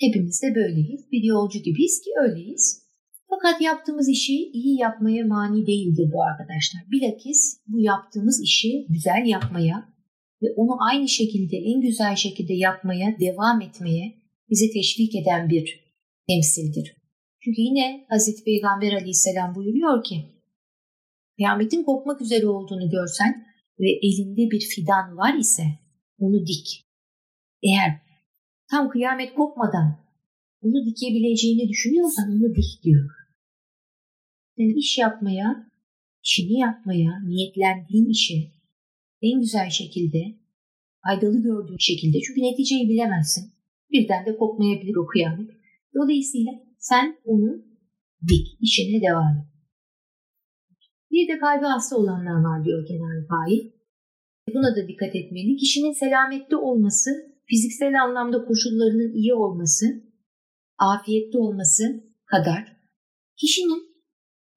Hepimiz 0.00 0.42
de 0.42 0.54
böyleyiz. 0.54 1.12
Bir 1.12 1.22
yolcu 1.22 1.58
gibiyiz 1.58 2.00
ki 2.04 2.10
öyleyiz. 2.22 2.88
Fakat 3.28 3.60
yaptığımız 3.60 4.08
işi 4.08 4.32
iyi 4.32 4.80
yapmaya 4.80 5.26
mani 5.26 5.66
değildir 5.66 6.10
bu 6.12 6.22
arkadaşlar. 6.22 6.82
Bilakis 6.90 7.60
bu 7.66 7.80
yaptığımız 7.80 8.42
işi 8.42 8.86
güzel 8.88 9.26
yapmaya 9.26 9.97
ve 10.42 10.46
onu 10.56 10.76
aynı 10.90 11.08
şekilde 11.08 11.56
en 11.56 11.80
güzel 11.80 12.16
şekilde 12.16 12.54
yapmaya 12.54 13.16
devam 13.20 13.60
etmeye 13.60 14.22
bizi 14.50 14.72
teşvik 14.72 15.14
eden 15.14 15.48
bir 15.48 15.80
temsildir. 16.28 16.96
Çünkü 17.40 17.60
yine 17.60 18.06
Hazreti 18.08 18.44
Peygamber 18.44 18.92
aleyhisselam 18.92 19.54
buyuruyor 19.54 20.04
ki 20.04 20.24
kıyametin 21.36 21.84
kopmak 21.84 22.20
üzere 22.20 22.46
olduğunu 22.46 22.90
görsen 22.90 23.46
ve 23.80 23.90
elinde 23.90 24.50
bir 24.50 24.60
fidan 24.60 25.16
var 25.16 25.38
ise 25.38 25.62
onu 26.18 26.46
dik. 26.46 26.84
Eğer 27.62 28.00
tam 28.70 28.90
kıyamet 28.90 29.34
kopmadan 29.34 29.98
onu 30.62 30.86
dikebileceğini 30.86 31.68
düşünüyorsan 31.68 32.30
onu 32.30 32.54
dik 32.54 32.82
diyor. 32.82 33.10
Yani 34.56 34.72
iş 34.78 34.98
yapmaya, 34.98 35.70
işini 36.24 36.58
yapmaya, 36.58 37.10
niyetlendiğin 37.26 38.10
işi 38.10 38.57
en 39.22 39.40
güzel 39.40 39.70
şekilde, 39.70 40.18
faydalı 41.04 41.42
gördüğün 41.42 41.78
şekilde 41.78 42.18
çünkü 42.20 42.40
neticeyi 42.40 42.88
bilemezsin. 42.88 43.44
Birden 43.92 44.26
de 44.26 44.36
kopmayabilir 44.36 44.96
o 44.96 45.06
kıyamet. 45.06 45.50
Dolayısıyla 45.94 46.52
sen 46.78 47.16
onu 47.24 47.50
dik, 48.28 48.46
işine 48.60 49.02
devam 49.02 49.36
et. 49.38 49.44
Bir 51.10 51.28
de 51.28 51.38
kalbi 51.38 51.64
hasta 51.64 51.96
olanlar 51.96 52.38
var 52.48 52.64
diyor 52.64 52.86
Kenan 52.88 53.26
Faik. 53.28 53.74
Buna 54.54 54.76
da 54.76 54.88
dikkat 54.88 55.16
etmeli. 55.16 55.56
Kişinin 55.56 55.92
selamette 55.92 56.56
olması, 56.56 57.10
fiziksel 57.46 58.02
anlamda 58.02 58.44
koşullarının 58.44 59.12
iyi 59.14 59.34
olması, 59.34 59.84
afiyette 60.78 61.38
olması 61.38 61.84
kadar 62.26 62.76
kişinin 63.40 63.87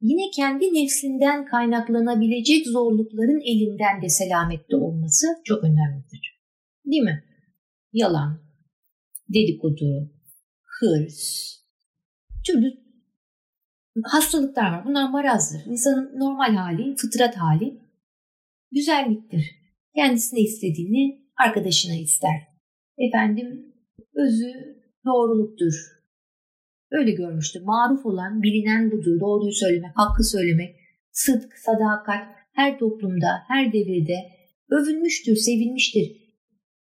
yine 0.01 0.31
kendi 0.35 0.65
nefsinden 0.65 1.45
kaynaklanabilecek 1.45 2.67
zorlukların 2.67 3.41
elinden 3.41 4.01
de 4.01 4.09
selamette 4.09 4.75
olması 4.75 5.27
çok 5.43 5.63
önemlidir. 5.63 6.41
Değil 6.85 7.03
mi? 7.03 7.23
Yalan, 7.93 8.39
dedikodu, 9.29 10.11
hırs, 10.63 11.51
türlü 12.45 12.81
hastalıklar 14.03 14.71
var. 14.71 14.85
Bunlar 14.85 15.09
marazdır. 15.09 15.61
İnsanın 15.65 16.19
normal 16.19 16.55
hali, 16.55 16.95
fıtrat 16.95 17.35
hali 17.35 17.81
güzelliktir. 18.71 19.51
Kendisine 19.95 20.39
istediğini 20.39 21.21
arkadaşına 21.37 21.95
ister. 21.95 22.47
Efendim 22.97 23.75
özü 24.15 24.53
doğruluktur. 25.05 26.00
Öyle 26.91 27.11
görmüştür. 27.11 27.61
Maruf 27.61 28.05
olan, 28.05 28.43
bilinen 28.43 28.91
budur. 28.91 29.19
Doğruyu 29.19 29.51
söylemek, 29.51 29.91
hakkı 29.95 30.23
söylemek, 30.23 30.75
sıdk, 31.11 31.57
sadakat 31.57 32.27
her 32.53 32.79
toplumda, 32.79 33.43
her 33.47 33.73
devirde 33.73 34.15
övülmüştür, 34.69 35.35
sevilmiştir. 35.35 36.21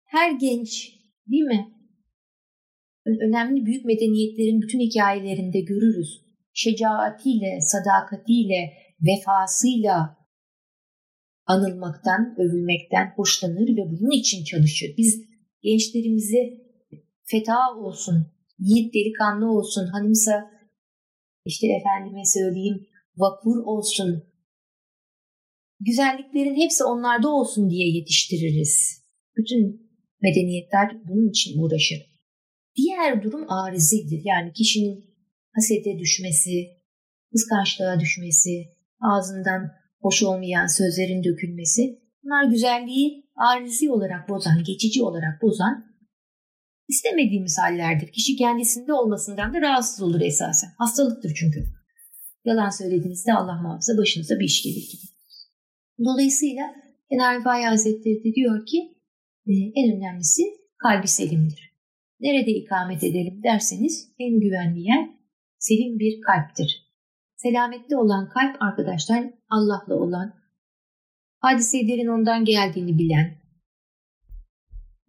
Her 0.04 0.32
genç 0.32 0.94
değil 1.30 1.42
mi? 1.42 1.72
Önemli 3.06 3.66
büyük 3.66 3.84
medeniyetlerin 3.84 4.62
bütün 4.62 4.80
hikayelerinde 4.80 5.60
görürüz. 5.60 6.22
Şecaatiyle, 6.52 7.60
sadakatiyle, 7.60 8.72
vefasıyla 9.00 10.16
anılmaktan, 11.46 12.34
övülmekten 12.38 13.12
hoşlanır 13.16 13.68
ve 13.68 13.90
bunun 13.90 14.10
için 14.10 14.44
çalışır. 14.44 14.94
Biz 14.98 15.24
gençlerimizi 15.62 16.66
feta 17.24 17.74
olsun, 17.76 18.26
yiğit 18.58 18.94
delikanlı 18.94 19.50
olsun, 19.50 19.86
hanımsa 19.86 20.50
işte 21.44 21.66
efendime 21.66 22.24
söyleyeyim 22.24 22.86
vakur 23.16 23.56
olsun, 23.64 24.22
güzelliklerin 25.80 26.56
hepsi 26.56 26.84
onlarda 26.84 27.28
olsun 27.28 27.70
diye 27.70 27.88
yetiştiririz. 27.88 29.04
Bütün 29.36 29.90
medeniyetler 30.22 30.96
bunun 31.08 31.28
için 31.28 31.62
uğraşır. 31.62 31.98
Diğer 32.76 33.22
durum 33.22 33.50
arizidir. 33.50 34.22
Yani 34.24 34.52
kişinin 34.52 35.04
hasete 35.54 35.98
düşmesi, 35.98 36.66
kıskançlığa 37.32 38.00
düşmesi, 38.00 38.64
ağzından 39.00 39.70
hoş 40.00 40.22
olmayan 40.22 40.66
sözlerin 40.66 41.24
dökülmesi 41.24 41.82
bunlar 42.24 42.50
güzelliği 42.50 43.26
arizi 43.36 43.90
olarak 43.90 44.28
bozan, 44.28 44.64
geçici 44.64 45.02
olarak 45.02 45.42
bozan 45.42 45.95
istemediğimiz 46.88 47.58
hallerdir. 47.58 48.12
Kişi 48.12 48.36
kendisinde 48.36 48.92
olmasından 48.92 49.54
da 49.54 49.60
rahatsız 49.60 50.02
olur 50.02 50.20
esasen. 50.20 50.70
Hastalıktır 50.78 51.34
çünkü. 51.40 51.64
Yalan 52.44 52.70
söylediğinizde 52.70 53.32
Allah 53.32 53.62
muhafaza 53.62 53.98
başınıza 53.98 54.34
bir 54.38 54.44
iş 54.44 54.62
gelir 54.62 54.88
gibi. 54.92 55.06
Dolayısıyla 56.04 56.62
Kenar 57.10 57.38
Rifai 57.38 57.64
Hazretleri 57.64 58.24
de 58.24 58.34
diyor 58.34 58.66
ki 58.66 58.78
e, 59.46 59.52
en 59.52 59.96
önemlisi 59.96 60.42
kalbi 60.78 61.08
selimdir. 61.08 61.76
Nerede 62.20 62.50
ikamet 62.50 63.04
edelim 63.04 63.42
derseniz 63.42 64.08
en 64.18 64.40
güvenli 64.40 64.80
yer 64.80 65.10
selim 65.58 65.98
bir 65.98 66.20
kalptir. 66.20 66.86
Selametli 67.36 67.96
olan 67.96 68.28
kalp 68.28 68.62
arkadaşlar 68.62 69.30
Allah'la 69.48 69.94
olan, 69.94 70.34
hadiselerin 71.38 72.06
ondan 72.06 72.44
geldiğini 72.44 72.98
bilen, 72.98 73.45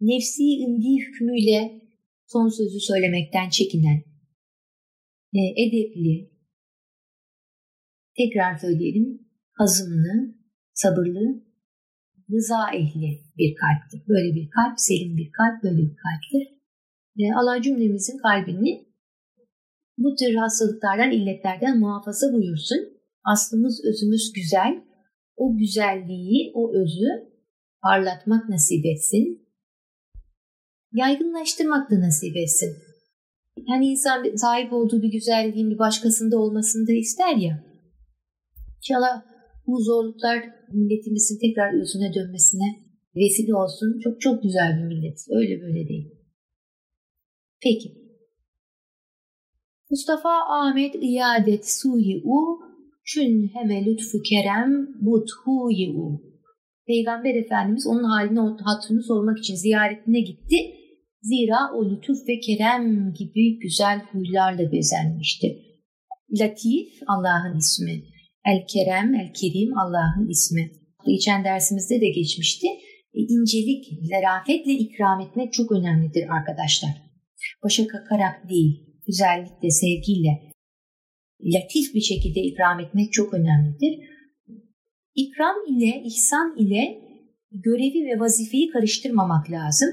nefsi 0.00 0.42
indi 0.42 1.02
hükmüyle 1.02 1.82
son 2.26 2.48
sözü 2.48 2.80
söylemekten 2.80 3.48
çekinen, 3.48 4.04
e, 5.34 5.40
edepli, 5.62 6.30
tekrar 8.16 8.58
söyleyelim, 8.58 9.28
hazımlı, 9.52 10.34
sabırlı, 10.74 11.44
rıza 12.30 12.70
ehli 12.74 13.10
bir 13.38 13.54
kalptir. 13.54 14.08
Böyle 14.08 14.34
bir 14.34 14.50
kalp, 14.50 14.80
selim 14.80 15.16
bir 15.16 15.30
kalp, 15.32 15.62
böyle 15.62 15.76
bir 15.76 15.96
kalptir. 16.04 16.58
Allah 17.36 17.62
cümlemizin 17.62 18.18
kalbini 18.18 18.88
bu 19.98 20.14
tür 20.14 20.34
hastalıklardan, 20.34 21.10
illetlerden 21.10 21.78
muhafaza 21.78 22.32
buyursun. 22.32 22.78
Aslımız, 23.24 23.84
özümüz 23.84 24.32
güzel. 24.32 24.84
O 25.36 25.56
güzelliği, 25.56 26.52
o 26.54 26.72
özü 26.74 27.08
parlatmak 27.82 28.48
nasip 28.48 28.86
etsin 28.86 29.47
yaygınlaştırmak 30.92 31.90
da 31.90 32.00
nasip 32.00 32.36
etsin. 32.36 32.76
Yani 33.68 33.86
insan 33.86 34.36
sahip 34.36 34.72
olduğu 34.72 35.02
bir 35.02 35.12
güzelliğin 35.12 35.70
bir 35.70 35.78
başkasında 35.78 36.38
olmasını 36.38 36.88
da 36.88 36.92
ister 36.92 37.36
ya. 37.36 37.64
İnşallah 38.76 39.22
bu 39.66 39.82
zorluklar 39.82 40.38
milletimizin 40.72 41.38
tekrar 41.38 41.80
özüne 41.80 42.14
dönmesine 42.14 42.88
vesile 43.16 43.54
olsun. 43.54 44.00
Çok 44.04 44.20
çok 44.20 44.42
güzel 44.42 44.78
bir 44.78 44.84
millet. 44.84 45.18
Öyle 45.30 45.62
böyle 45.62 45.88
değil. 45.88 46.08
Peki. 47.62 47.88
Mustafa 49.90 50.30
Ahmet 50.48 50.94
İadet 51.00 51.70
Suyi 51.70 52.22
U 52.24 52.68
Çün 53.04 53.50
heme 53.54 53.84
lütfu 53.84 54.18
kerem 54.22 54.88
buthuyi 55.00 55.90
u. 55.96 56.27
Peygamber 56.88 57.34
Efendimiz 57.34 57.86
onun 57.86 58.04
halini 58.04 58.40
hatırını 58.64 59.02
sormak 59.02 59.38
için 59.38 59.54
ziyaretine 59.54 60.20
gitti 60.20 60.56
Zira 61.22 61.60
o 61.76 61.90
lütuf 61.90 62.18
ve 62.28 62.40
kerem 62.40 63.14
gibi 63.14 63.58
güzel 63.58 63.98
huylarla 64.12 64.72
bezenmişti. 64.72 65.48
Latif 66.40 66.88
Allah'ın 67.06 67.58
ismi. 67.58 68.02
El 68.46 68.66
Kerem, 68.72 69.14
El 69.14 69.32
Kerim 69.40 69.78
Allah'ın 69.78 70.28
ismi. 70.28 70.70
Geçen 71.06 71.44
dersimizde 71.44 72.00
de 72.00 72.08
geçmişti. 72.08 72.66
E, 73.14 73.20
incelik, 73.34 73.84
zarafetle 74.10 74.72
ikram 74.72 75.20
etmek 75.20 75.52
çok 75.52 75.72
önemlidir 75.72 76.24
arkadaşlar. 76.36 76.90
Başa 77.64 77.86
kakarak 77.86 78.48
değil, 78.50 78.72
güzellikle, 79.06 79.70
sevgiyle, 79.70 80.32
latif 81.54 81.94
bir 81.94 82.00
şekilde 82.00 82.40
ikram 82.40 82.80
etmek 82.80 83.12
çok 83.12 83.34
önemlidir. 83.34 83.94
İkram 85.22 85.56
ile, 85.68 86.02
ihsan 86.04 86.56
ile 86.58 86.98
görevi 87.52 88.06
ve 88.06 88.20
vazifeyi 88.20 88.70
karıştırmamak 88.70 89.50
lazım. 89.50 89.88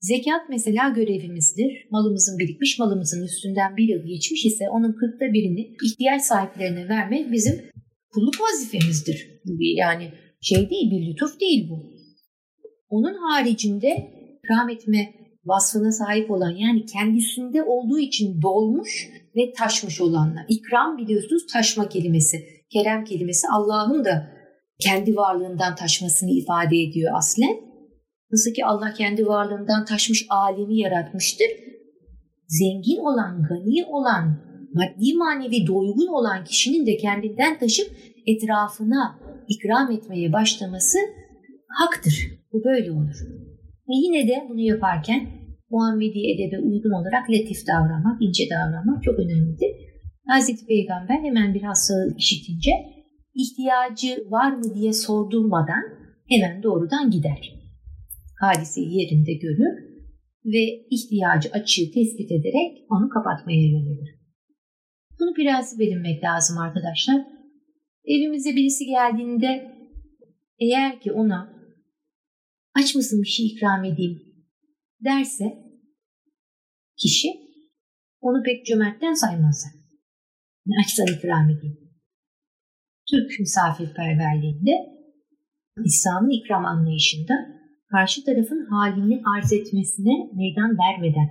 Zekat 0.00 0.48
mesela 0.48 0.88
görevimizdir. 0.88 1.86
Malımızın 1.90 2.38
birikmiş, 2.38 2.78
malımızın 2.78 3.24
üstünden 3.24 3.76
bir 3.76 3.88
yıl 3.88 4.06
geçmiş 4.06 4.44
ise 4.46 4.64
onun 4.70 4.92
kırkta 4.92 5.32
birini 5.32 5.76
ihtiyaç 5.84 6.22
sahiplerine 6.22 6.88
vermek 6.88 7.32
bizim 7.32 7.54
kulluk 8.14 8.34
vazifemizdir. 8.40 9.42
Yani 9.76 10.12
şey 10.40 10.70
değil, 10.70 10.90
bir 10.90 11.06
lütuf 11.06 11.40
değil 11.40 11.70
bu. 11.70 11.92
Onun 12.88 13.14
haricinde 13.14 14.10
ikram 14.44 14.68
etme 14.68 15.14
vasfına 15.44 15.92
sahip 15.92 16.30
olan 16.30 16.50
yani 16.50 16.86
kendisinde 16.86 17.62
olduğu 17.62 17.98
için 17.98 18.42
dolmuş 18.42 19.08
ve 19.36 19.52
taşmış 19.52 20.00
olanlar. 20.00 20.44
İkram 20.48 20.98
biliyorsunuz 20.98 21.46
taşma 21.52 21.88
kelimesi. 21.88 22.36
Kerem 22.72 23.04
kelimesi 23.04 23.46
Allah'ın 23.52 24.04
da 24.04 24.41
kendi 24.80 25.16
varlığından 25.16 25.74
taşmasını 25.74 26.30
ifade 26.30 26.76
ediyor 26.76 27.12
aslen. 27.16 27.56
Nasıl 28.30 28.54
ki 28.54 28.64
Allah 28.64 28.92
kendi 28.92 29.26
varlığından 29.26 29.84
taşmış 29.84 30.26
alemi 30.28 30.78
yaratmıştır. 30.78 31.46
Zengin 32.48 33.00
olan, 33.00 33.42
gani 33.42 33.84
olan, 33.84 34.38
maddi 34.74 35.14
manevi 35.14 35.66
doygun 35.66 36.06
olan 36.06 36.44
kişinin 36.44 36.86
de 36.86 36.96
kendinden 36.96 37.58
taşıp 37.58 37.90
etrafına 38.26 39.18
ikram 39.48 39.90
etmeye 39.90 40.32
başlaması 40.32 40.98
haktır. 41.68 42.14
Bu 42.52 42.64
böyle 42.64 42.90
olur. 42.90 43.16
Ve 43.88 43.94
yine 44.04 44.28
de 44.28 44.46
bunu 44.48 44.60
yaparken 44.60 45.28
Muhammedi 45.70 46.20
edebe 46.32 46.58
uygun 46.58 46.90
olarak 46.90 47.30
latif 47.30 47.66
davranmak, 47.66 48.22
ince 48.22 48.44
davranmak 48.50 49.02
çok 49.02 49.18
önemlidir. 49.18 49.70
Hazreti 50.26 50.66
Peygamber 50.66 51.18
hemen 51.22 51.54
bir 51.54 51.62
hastalığı 51.62 52.14
işitince 52.18 52.70
ihtiyacı 53.34 54.26
var 54.30 54.52
mı 54.52 54.74
diye 54.74 54.92
sordurmadan 54.92 55.82
hemen 56.28 56.62
doğrudan 56.62 57.10
gider. 57.10 57.62
Hadiseyi 58.40 59.00
yerinde 59.00 59.32
görür 59.34 59.92
ve 60.44 60.86
ihtiyacı 60.90 61.50
açığı 61.52 61.92
tespit 61.94 62.32
ederek 62.32 62.86
onu 62.90 63.08
kapatmaya 63.08 63.68
yönelir. 63.68 64.22
Bunu 65.20 65.36
biraz 65.36 65.78
bilinmek 65.78 66.24
lazım 66.24 66.58
arkadaşlar. 66.58 67.26
Evimize 68.04 68.56
birisi 68.56 68.84
geldiğinde 68.84 69.76
eğer 70.58 71.00
ki 71.00 71.12
ona 71.12 71.52
aç 72.74 72.94
mısın 72.94 73.22
bir 73.22 73.28
şey 73.28 73.46
ikram 73.46 73.84
edeyim 73.84 74.22
derse 75.04 75.44
kişi 76.96 77.28
onu 78.20 78.42
pek 78.42 78.66
cömertten 78.66 79.14
saymaz. 79.14 79.64
Ne 80.66 80.74
açsan 80.84 81.06
ikram 81.18 81.50
edeyim. 81.50 81.81
Türk 83.12 83.40
misafirperverliğinde 83.40 84.74
İslam'ın 85.84 86.30
ikram 86.30 86.64
anlayışında 86.64 87.34
karşı 87.90 88.24
tarafın 88.24 88.64
halini 88.70 89.22
arz 89.36 89.52
etmesine 89.52 90.14
meydan 90.34 90.78
vermeden, 90.84 91.28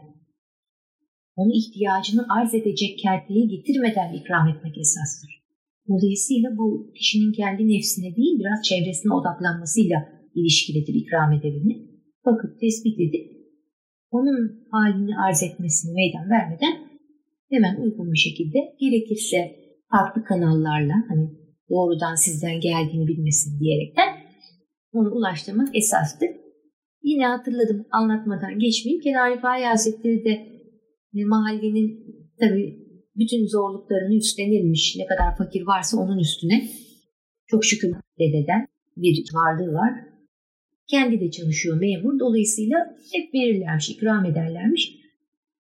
onu 1.36 1.52
ihtiyacını 1.62 2.24
arz 2.38 2.54
edecek 2.54 3.00
kerteye 3.04 3.46
getirmeden 3.46 4.13
ikram 4.13 4.48
etmek 4.48 4.78
esastır. 4.78 5.32
Dolayısıyla 5.89 6.58
bu 6.58 6.91
kişinin 6.98 7.34
kendi 7.34 7.62
nefsine 7.67 8.15
değil 8.15 8.39
biraz 8.39 8.60
çevresine 8.70 9.13
odaklanmasıyla 9.13 9.98
ilişkilidir 10.36 10.94
ikram 10.94 11.34
edileni. 11.34 11.76
Bakıp 12.26 12.60
tespit 12.60 13.00
edip 13.00 13.26
onun 14.12 14.67
halini 14.72 15.17
arz 15.17 15.44
etmesini 15.44 15.94
meydan 15.94 16.30
vermeden 16.30 16.74
hemen 17.50 17.76
uygun 17.82 18.12
bir 18.13 18.17
şekilde 18.17 18.60
gerekirse 18.80 19.38
farklı 19.91 20.24
kanallarla 20.24 20.96
hani 21.10 21.40
doğrudan 21.71 22.15
sizden 22.15 22.60
geldiğini 22.60 23.07
bilmesin 23.07 23.60
diyerekten 23.60 24.10
onu 24.93 25.10
ulaştırmak 25.12 25.75
esastır. 25.75 26.29
Yine 27.03 27.25
hatırladım 27.25 27.86
anlatmadan 27.91 28.60
geçmeyeyim. 28.60 29.03
Kenar 29.03 29.38
Rifai 29.38 29.63
Hazretleri 29.63 30.25
de 30.25 30.34
mahallenin 31.13 31.88
tabi 32.39 32.81
bütün 33.15 33.47
zorluklarını 33.47 34.15
üstlenilmiş. 34.15 34.95
Ne 34.97 35.05
kadar 35.05 35.38
fakir 35.38 35.62
varsa 35.62 35.97
onun 35.97 36.19
üstüne 36.19 36.67
çok 37.47 37.65
şükür 37.65 37.95
dededen 38.19 38.67
bir 38.97 39.25
varlığı 39.34 39.73
var. 39.73 39.91
Kendi 40.88 41.19
de 41.19 41.31
çalışıyor 41.31 41.79
memur. 41.79 42.19
Dolayısıyla 42.19 42.77
hep 43.13 43.34
verirlermiş, 43.34 43.89
ikram 43.89 44.25
ederlermiş. 44.25 44.97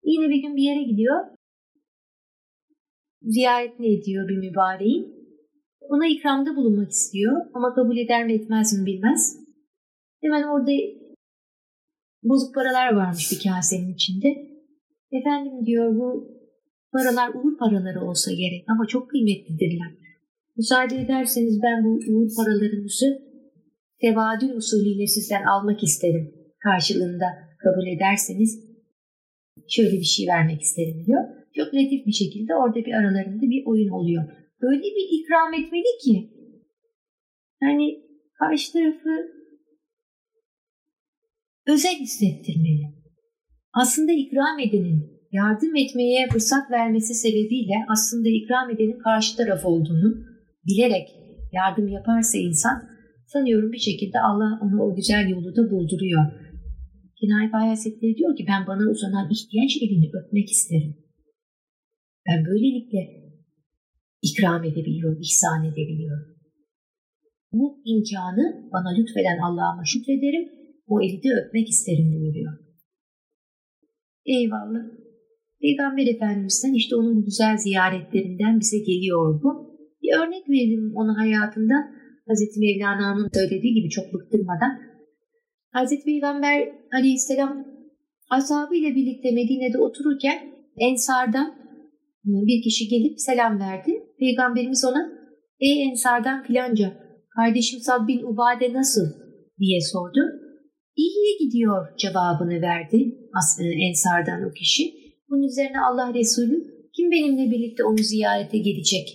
Yine 0.04 0.28
bir 0.28 0.42
gün 0.42 0.56
bir 0.56 0.62
yere 0.62 0.82
gidiyor. 0.82 1.24
Ziyaretini 3.22 3.98
ediyor 3.98 4.28
bir 4.28 4.36
mübareğin. 4.36 5.15
Ona 5.88 6.07
ikramda 6.07 6.57
bulunmak 6.57 6.90
istiyor 6.90 7.46
ama 7.55 7.75
kabul 7.75 7.96
eder 7.96 8.25
mi 8.27 8.33
etmez 8.33 8.79
mi 8.79 8.87
bilmez. 8.87 9.37
Hemen 10.22 10.42
orada 10.42 10.72
bozuk 12.22 12.55
paralar 12.55 12.92
varmış 12.92 13.33
bir 13.33 13.51
kasenin 13.51 13.94
içinde. 13.94 14.29
Efendim 15.12 15.66
diyor 15.66 15.96
bu 15.96 16.37
paralar 16.92 17.29
uğur 17.35 17.59
paraları 17.59 18.01
olsa 18.05 18.31
gerek 18.33 18.64
ama 18.68 18.87
çok 18.87 19.11
kıymetlidirler. 19.11 19.92
Müsaade 20.57 20.96
ederseniz 20.96 21.62
ben 21.62 21.85
bu 21.85 21.90
uğur 22.09 22.31
paralarınızı 22.37 23.22
tevadül 24.01 24.57
usulüyle 24.57 25.07
sizden 25.07 25.44
almak 25.44 25.83
isterim. 25.83 26.35
Karşılığında 26.59 27.27
kabul 27.59 27.87
ederseniz 27.87 28.66
şöyle 29.68 29.92
bir 29.92 30.03
şey 30.03 30.27
vermek 30.27 30.62
isterim 30.62 31.07
diyor. 31.07 31.25
Çok 31.57 31.75
latif 31.75 32.07
bir 32.07 32.12
şekilde 32.12 32.55
orada 32.55 32.77
bir 32.87 32.92
aralarında 32.92 33.42
bir 33.42 33.66
oyun 33.66 33.88
oluyor. 33.88 34.25
Öyle 34.60 34.82
bir 34.82 35.06
ikram 35.18 35.54
etmeli 35.54 35.92
ki 36.04 36.30
yani 37.62 38.02
karşı 38.38 38.72
tarafı 38.72 39.36
özel 41.66 41.96
hissettirmeli. 42.00 42.96
Aslında 43.72 44.12
ikram 44.12 44.58
edenin 44.58 45.16
yardım 45.32 45.76
etmeye 45.76 46.28
fırsat 46.32 46.70
vermesi 46.70 47.14
sebebiyle 47.14 47.74
aslında 47.88 48.28
ikram 48.28 48.70
edenin 48.70 48.98
karşı 48.98 49.36
taraf 49.36 49.64
olduğunu 49.64 50.14
bilerek 50.66 51.08
yardım 51.52 51.88
yaparsa 51.88 52.38
insan 52.38 52.82
sanıyorum 53.26 53.72
bir 53.72 53.78
şekilde 53.78 54.18
Allah 54.20 54.60
onu 54.62 54.82
o 54.82 54.94
güzel 54.94 55.28
yolu 55.28 55.56
da 55.56 55.70
bulduruyor. 55.70 56.24
Kenai 57.20 57.52
Bayezidleri 57.52 58.16
diyor 58.16 58.36
ki 58.36 58.44
ben 58.48 58.66
bana 58.66 58.90
uzanan 58.90 59.30
ihtiyaç 59.30 59.76
elini 59.82 60.10
öpmek 60.18 60.48
isterim. 60.50 60.96
Ben 62.28 62.44
böylelikle 62.44 63.25
ikram 64.26 64.64
edebiliyorum, 64.64 65.20
ihsan 65.20 65.64
edebiliyorum. 65.70 66.36
Bu 67.52 67.82
imkanı 67.84 68.44
bana 68.72 68.90
lütfeden 68.98 69.38
Allah'ıma 69.46 69.84
şükrederim, 69.84 70.48
o 70.86 71.01
eli 71.01 71.22
de 71.22 71.28
öpmek 71.40 71.68
isterim 71.68 72.12
buyuruyor. 72.12 72.53
Eyvallah. 74.26 74.82
Peygamber 75.61 76.07
Efendimiz'den 76.14 76.74
işte 76.74 76.96
onun 76.96 77.24
güzel 77.24 77.57
ziyaretlerinden 77.57 78.61
bize 78.61 78.78
geliyor 78.78 79.42
bu. 79.42 79.51
Bir 80.03 80.11
örnek 80.20 80.48
verelim 80.48 80.92
onun 80.94 81.14
hayatında. 81.14 81.74
Hazreti 82.28 82.61
Mevlana'nın 82.61 83.28
söylediği 83.34 83.74
gibi 83.74 83.88
çok 83.88 84.05
bıktırmadan. 84.14 84.72
Hazreti 85.72 86.05
Peygamber 86.05 86.68
aleyhisselam 86.92 87.66
ashabıyla 88.30 88.90
birlikte 88.94 89.30
Medine'de 89.30 89.78
otururken 89.78 90.38
Ensar'dan 90.76 91.55
bir 92.24 92.62
kişi 92.62 92.88
gelip 92.88 93.20
selam 93.20 93.61
verdi. 93.61 94.05
Peygamberimiz 94.18 94.84
ona 94.84 95.12
ey 95.60 95.82
Ensar'dan 95.82 96.42
filanca 96.42 96.96
kardeşim 97.36 97.80
Sad 97.80 98.08
bin 98.08 98.22
Ubade 98.22 98.72
nasıl 98.72 99.06
diye 99.58 99.80
sordu. 99.80 100.20
İyiye 100.96 101.38
gidiyor 101.40 101.98
cevabını 101.98 102.62
verdi 102.62 102.98
Ensar'dan 103.88 104.48
o 104.48 104.52
kişi. 104.52 104.84
Bunun 105.30 105.42
üzerine 105.42 105.80
Allah 105.80 106.14
Resulü 106.14 106.76
kim 106.96 107.10
benimle 107.10 107.50
birlikte 107.50 107.84
onu 107.84 107.98
ziyarete 107.98 108.58
gelecek 108.58 109.08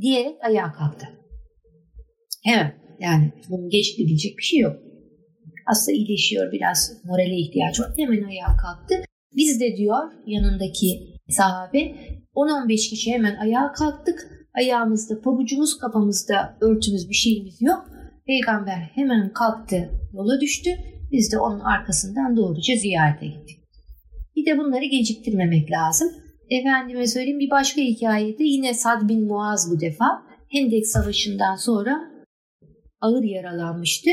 diyerek 0.00 0.36
ayağa 0.42 0.72
kalktı. 0.72 1.06
Hemen 2.44 2.74
yani 3.00 3.32
bunun 3.50 3.68
geç 3.68 3.96
gidecek 3.96 4.38
bir 4.38 4.42
şey 4.42 4.60
yok. 4.60 4.76
Hasta 5.66 5.92
iyileşiyor 5.92 6.52
biraz 6.52 7.04
morale 7.04 7.36
ihtiyaç 7.36 7.80
var. 7.80 7.88
Hemen 7.96 8.22
ayağa 8.22 8.56
kalktı. 8.56 8.94
Biz 9.36 9.60
de 9.60 9.76
diyor 9.76 10.12
yanındaki 10.26 11.16
sahabe 11.28 11.94
10-15 12.36 12.90
kişi 12.90 13.12
hemen 13.12 13.36
ayağa 13.36 13.72
kalktık. 13.72 14.48
Ayağımızda 14.54 15.20
pabucumuz 15.20 15.78
kafamızda 15.78 16.58
örtümüz 16.60 17.08
bir 17.08 17.14
şeyimiz 17.14 17.62
yok. 17.62 17.86
Peygamber 18.26 18.90
hemen 18.94 19.32
kalktı 19.32 19.90
yola 20.12 20.40
düştü. 20.40 20.70
Biz 21.12 21.32
de 21.32 21.38
onun 21.38 21.60
arkasından 21.60 22.36
doğruca 22.36 22.76
ziyarete 22.76 23.26
gittik. 23.26 23.60
Bir 24.36 24.46
de 24.46 24.58
bunları 24.58 24.84
geciktirmemek 24.84 25.70
lazım. 25.70 26.08
Efendime 26.50 27.06
söyleyeyim 27.06 27.38
bir 27.38 27.50
başka 27.50 27.80
hikayede 27.80 28.44
yine 28.44 28.74
Sad 28.74 29.08
bin 29.08 29.26
Muaz 29.26 29.70
bu 29.70 29.80
defa 29.80 30.22
Hendek 30.48 30.86
Savaşı'ndan 30.86 31.56
sonra 31.56 32.10
ağır 33.00 33.24
yaralanmıştı. 33.24 34.10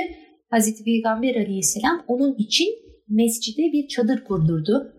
Hazreti 0.50 0.84
Peygamber 0.84 1.36
Aleyhisselam 1.36 2.04
onun 2.08 2.36
için 2.38 2.68
mescide 3.10 3.62
bir 3.62 3.88
çadır 3.88 4.24
kurdurdu. 4.24 4.94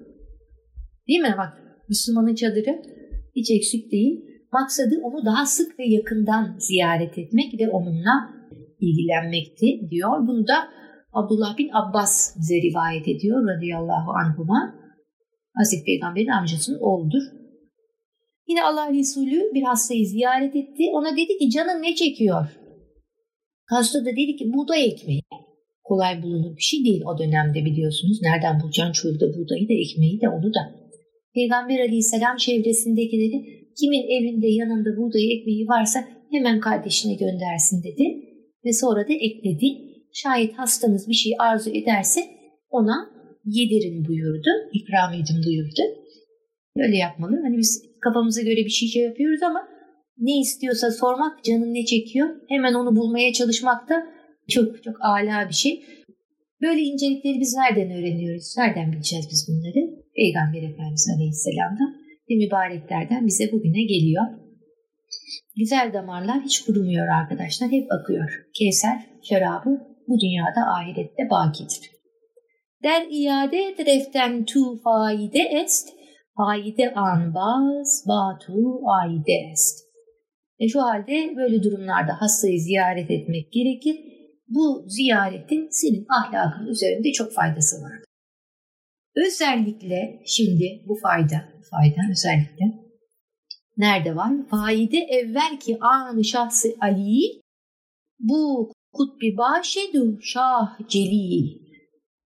Değil 1.08 1.20
mi? 1.20 1.34
Bak 1.38 1.52
Müslümanın 1.88 2.34
çadırı 2.34 2.82
hiç 3.36 3.50
eksik 3.50 3.92
değil. 3.92 4.20
Maksadı 4.52 4.94
onu 5.02 5.24
daha 5.24 5.46
sık 5.46 5.78
ve 5.78 5.84
yakından 5.86 6.56
ziyaret 6.58 7.18
etmek 7.18 7.60
ve 7.60 7.68
onunla 7.70 8.16
ilgilenmekti 8.80 9.66
diyor. 9.90 10.26
Bunu 10.28 10.46
da 10.48 10.68
Abdullah 11.12 11.58
bin 11.58 11.70
Abbas 11.72 12.36
bize 12.38 12.54
rivayet 12.54 13.08
ediyor 13.08 13.48
radıyallahu 13.56 14.10
anhuma. 14.22 14.74
Hazreti 15.56 15.84
Peygamber'in 15.84 16.28
amcasının 16.28 16.78
oğludur. 16.80 17.22
Yine 18.48 18.62
Allah 18.64 18.92
Resulü 18.92 19.54
bir 19.54 19.62
hastayı 19.62 20.06
ziyaret 20.06 20.56
etti. 20.56 20.84
Ona 20.92 21.12
dedi 21.12 21.38
ki 21.38 21.50
canın 21.50 21.82
ne 21.82 21.94
çekiyor? 21.94 22.46
Hasta 23.70 24.00
da 24.00 24.10
dedi 24.10 24.36
ki 24.36 24.52
buğday 24.52 24.84
ekmeği. 24.84 25.22
Kolay 25.84 26.22
bulunur 26.22 26.56
bir 26.56 26.62
şey 26.62 26.84
değil 26.84 27.02
o 27.06 27.18
dönemde 27.18 27.64
biliyorsunuz. 27.64 28.18
Nereden 28.22 28.60
bulacaksın 28.60 28.92
çölde 28.92 29.26
buğdayı 29.38 29.68
da 29.68 29.72
ekmeği 29.72 30.20
de 30.20 30.28
onu 30.28 30.54
da. 30.54 30.83
Peygamber 31.34 31.78
aleyhisselam 31.78 32.36
çevresindekileri 32.36 33.38
kimin 33.78 34.04
evinde 34.16 34.46
yanında 34.46 34.96
buğday 34.96 35.32
ekmeği 35.32 35.66
varsa 35.68 36.04
hemen 36.30 36.60
kardeşine 36.60 37.14
göndersin 37.14 37.82
dedi. 37.82 38.04
Ve 38.64 38.72
sonra 38.72 39.08
da 39.08 39.12
ekledi. 39.12 39.66
Şayet 40.12 40.52
hastanız 40.58 41.08
bir 41.08 41.14
şey 41.14 41.32
arzu 41.38 41.70
ederse 41.70 42.20
ona 42.70 43.10
yedirin 43.44 44.04
buyurdu. 44.08 44.50
ikram 44.72 45.12
edin 45.12 45.42
buyurdu. 45.46 45.82
Böyle 46.76 46.96
yapmalı. 46.96 47.40
Hani 47.42 47.58
biz 47.58 47.82
kafamıza 48.00 48.42
göre 48.42 48.56
bir 48.56 48.68
şey, 48.68 49.02
yapıyoruz 49.02 49.42
ama 49.42 49.68
ne 50.18 50.40
istiyorsa 50.40 50.90
sormak, 50.90 51.44
canın 51.44 51.74
ne 51.74 51.84
çekiyor 51.84 52.28
hemen 52.48 52.74
onu 52.74 52.96
bulmaya 52.96 53.32
çalışmak 53.32 53.88
da 53.88 54.06
çok 54.48 54.82
çok 54.84 54.96
âlâ 55.00 55.48
bir 55.48 55.54
şey. 55.54 55.84
Böyle 56.62 56.80
incelikleri 56.80 57.40
biz 57.40 57.54
nereden 57.54 57.90
öğreniyoruz? 57.90 58.54
Nereden 58.58 58.92
bileceğiz 58.92 59.28
biz 59.30 59.48
bunları? 59.48 59.93
Peygamber 60.16 60.62
Efendimiz 60.62 61.10
Aleyhisselam'dan 61.16 61.94
ve 62.30 62.34
mübareklerden 62.34 63.26
bize 63.26 63.52
bugüne 63.52 63.82
geliyor. 63.82 64.24
Güzel 65.56 65.92
damarlar 65.92 66.40
hiç 66.40 66.64
kurumuyor 66.64 67.08
arkadaşlar. 67.08 67.70
Hep 67.70 67.92
akıyor. 67.92 68.30
Kevser 68.58 69.06
şarabı 69.28 69.70
bu 70.08 70.20
dünyada 70.20 70.60
ahirette 70.76 71.30
bakidir. 71.30 71.90
Der 72.82 73.06
iade 73.10 73.74
dreften 73.78 74.44
tu 74.44 74.82
faide 74.82 75.38
est, 75.38 75.88
faide 76.36 76.94
anbaz 76.94 78.04
batu 78.08 78.80
aide 79.00 79.32
est. 79.52 79.84
E 80.58 80.68
şu 80.68 80.82
halde 80.82 81.36
böyle 81.36 81.62
durumlarda 81.62 82.20
hastayı 82.20 82.60
ziyaret 82.60 83.10
etmek 83.10 83.52
gerekir. 83.52 83.96
Bu 84.48 84.84
ziyaretin 84.88 85.68
senin 85.70 86.06
ahlakın 86.18 86.66
üzerinde 86.66 87.12
çok 87.12 87.32
faydası 87.32 87.76
var. 87.82 87.92
Özellikle 89.16 90.22
şimdi 90.26 90.84
bu 90.88 90.94
fayda, 90.94 91.52
fayda 91.70 92.00
özellikle 92.10 92.64
nerede 93.76 94.16
var? 94.16 94.32
Faide 94.50 94.98
evvel 94.98 95.60
ki 95.60 95.78
anı 95.80 96.24
şahsı 96.24 96.68
Ali 96.80 97.42
bu 98.18 98.72
kutbi 98.92 99.36
başedu 99.36 100.18
şah 100.22 100.88
celil. 100.88 101.64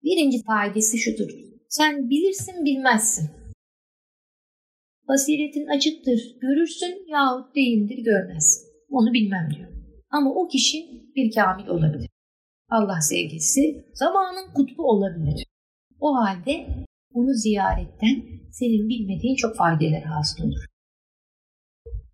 Birinci 0.02 0.42
faydası 0.42 0.98
şudur. 0.98 1.30
Sen 1.68 2.10
bilirsin 2.10 2.64
bilmezsin. 2.64 3.30
Basiretin 5.08 5.66
açıktır, 5.66 6.20
görürsün 6.40 7.06
yahut 7.08 7.54
değildir 7.54 7.98
görmez. 8.04 8.64
Onu 8.90 9.12
bilmem 9.12 9.48
diyor. 9.56 9.68
Ama 10.10 10.34
o 10.34 10.48
kişi 10.48 10.78
bir 11.16 11.34
kamil 11.34 11.68
olabilir. 11.68 12.10
Allah 12.70 13.00
sevgisi 13.00 13.84
zamanın 13.94 14.54
kutbu 14.54 14.82
olabilir. 14.82 15.47
O 16.00 16.14
halde 16.14 16.66
onu 17.12 17.34
ziyaretten 17.34 18.22
senin 18.52 18.88
bilmediğin 18.88 19.36
çok 19.36 19.56
faydeler 19.56 20.02
hasıl 20.02 20.44
olur. 20.44 20.64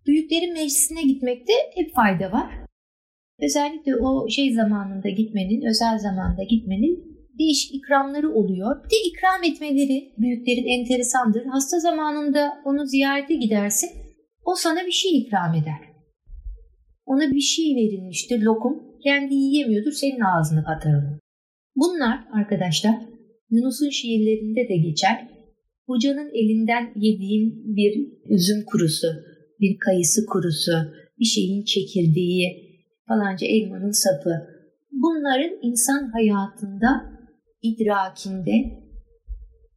Büyüklerin 0.07 0.53
meclisine 0.53 1.03
gitmekte 1.03 1.53
hep 1.75 1.95
fayda 1.95 2.31
var. 2.31 2.65
Özellikle 3.39 3.95
o 3.95 4.29
şey 4.29 4.53
zamanında 4.53 5.09
gitmenin, 5.09 5.69
özel 5.69 5.99
zamanda 5.99 6.43
gitmenin 6.43 7.15
değişik 7.39 7.75
ikramları 7.75 8.33
oluyor. 8.33 8.83
Bir 8.83 8.89
de 8.89 8.95
ikram 9.05 9.43
etmeleri 9.43 10.13
büyüklerin 10.17 10.79
enteresandır. 10.79 11.45
Hasta 11.45 11.79
zamanında 11.79 12.61
onu 12.65 12.85
ziyarete 12.85 13.35
gidersin, 13.35 13.89
o 14.45 14.55
sana 14.55 14.85
bir 14.85 14.91
şey 14.91 15.17
ikram 15.17 15.53
eder. 15.53 15.95
Ona 17.05 17.31
bir 17.31 17.41
şey 17.41 17.75
verilmiştir, 17.75 18.41
lokum. 18.41 18.83
Kendi 19.03 19.33
yiyemiyordur, 19.33 19.91
senin 19.91 20.19
ağzını 20.19 20.59
atar 20.59 20.93
onu. 20.93 21.19
Bunlar 21.75 22.19
arkadaşlar 22.33 22.95
Yunus'un 23.49 23.89
şiirlerinde 23.89 24.69
de 24.69 24.77
geçer. 24.77 25.29
Hocanın 25.85 26.29
elinden 26.33 26.93
yediğin 26.95 27.75
bir 27.75 27.93
üzüm 28.29 28.65
kurusu, 28.65 29.07
bir 29.59 29.77
kayısı 29.79 30.25
kurusu, 30.25 30.71
bir 31.19 31.25
şeyin 31.25 31.63
çekirdeği, 31.63 32.75
falanca 33.07 33.47
elmanın 33.47 33.91
sapı. 33.91 34.29
Bunların 34.91 35.59
insan 35.61 36.11
hayatında 36.13 36.89
idrakinde 37.61 38.85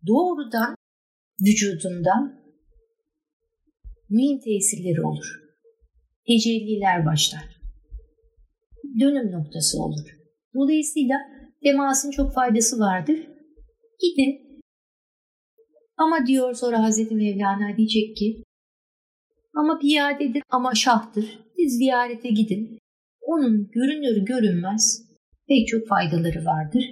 doğrudan 0.07 0.75
vücudunda 1.41 2.13
mühim 4.11 4.41
tesirleri 4.41 5.03
olur. 5.03 5.27
Tecelliler 6.27 7.07
başlar. 7.07 7.59
Dönüm 9.01 9.33
noktası 9.33 9.83
olur. 9.83 10.19
Dolayısıyla 10.55 11.17
temasın 11.63 12.11
çok 12.11 12.35
faydası 12.35 12.79
vardır. 12.79 13.38
Gidin. 14.01 14.63
Ama 15.97 16.27
diyor 16.27 16.55
sonra 16.55 16.83
Hazreti 16.83 17.15
Mevlana 17.15 17.77
diyecek 17.77 18.17
ki 18.17 18.45
ama 19.55 19.79
piyadedir 19.79 20.43
ama 20.51 20.75
şahtır. 20.75 21.39
Siz 21.57 21.79
ziyarete 21.79 22.29
gidin. 22.29 22.79
Onun 23.21 23.71
görünür 23.71 24.27
görünmez 24.27 25.09
pek 25.49 25.69
çok 25.69 25.89
faydaları 25.89 26.45
vardır. 26.45 26.85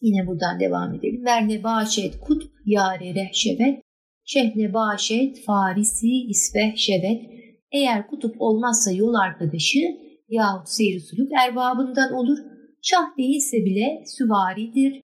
Yine 0.00 0.26
buradan 0.26 0.60
devam 0.60 0.94
edelim. 0.94 1.24
Verne 1.24 1.62
bağışet 1.62 2.20
kut 2.20 2.42
yare 2.64 3.14
rehşebet. 3.14 3.82
Şehne 4.24 4.74
bağışet 4.74 5.44
farisi 5.44 6.08
isbeh 6.28 6.76
şebet. 6.76 7.22
Eğer 7.72 8.06
kutup 8.06 8.36
olmazsa 8.38 8.92
yol 8.92 9.14
arkadaşı 9.14 9.78
yahut 10.28 10.68
seyir 10.68 11.00
suluk 11.00 11.32
erbabından 11.32 12.12
olur. 12.12 12.38
Şah 12.82 13.18
değilse 13.18 13.56
bile 13.56 14.04
süvaridir. 14.06 15.03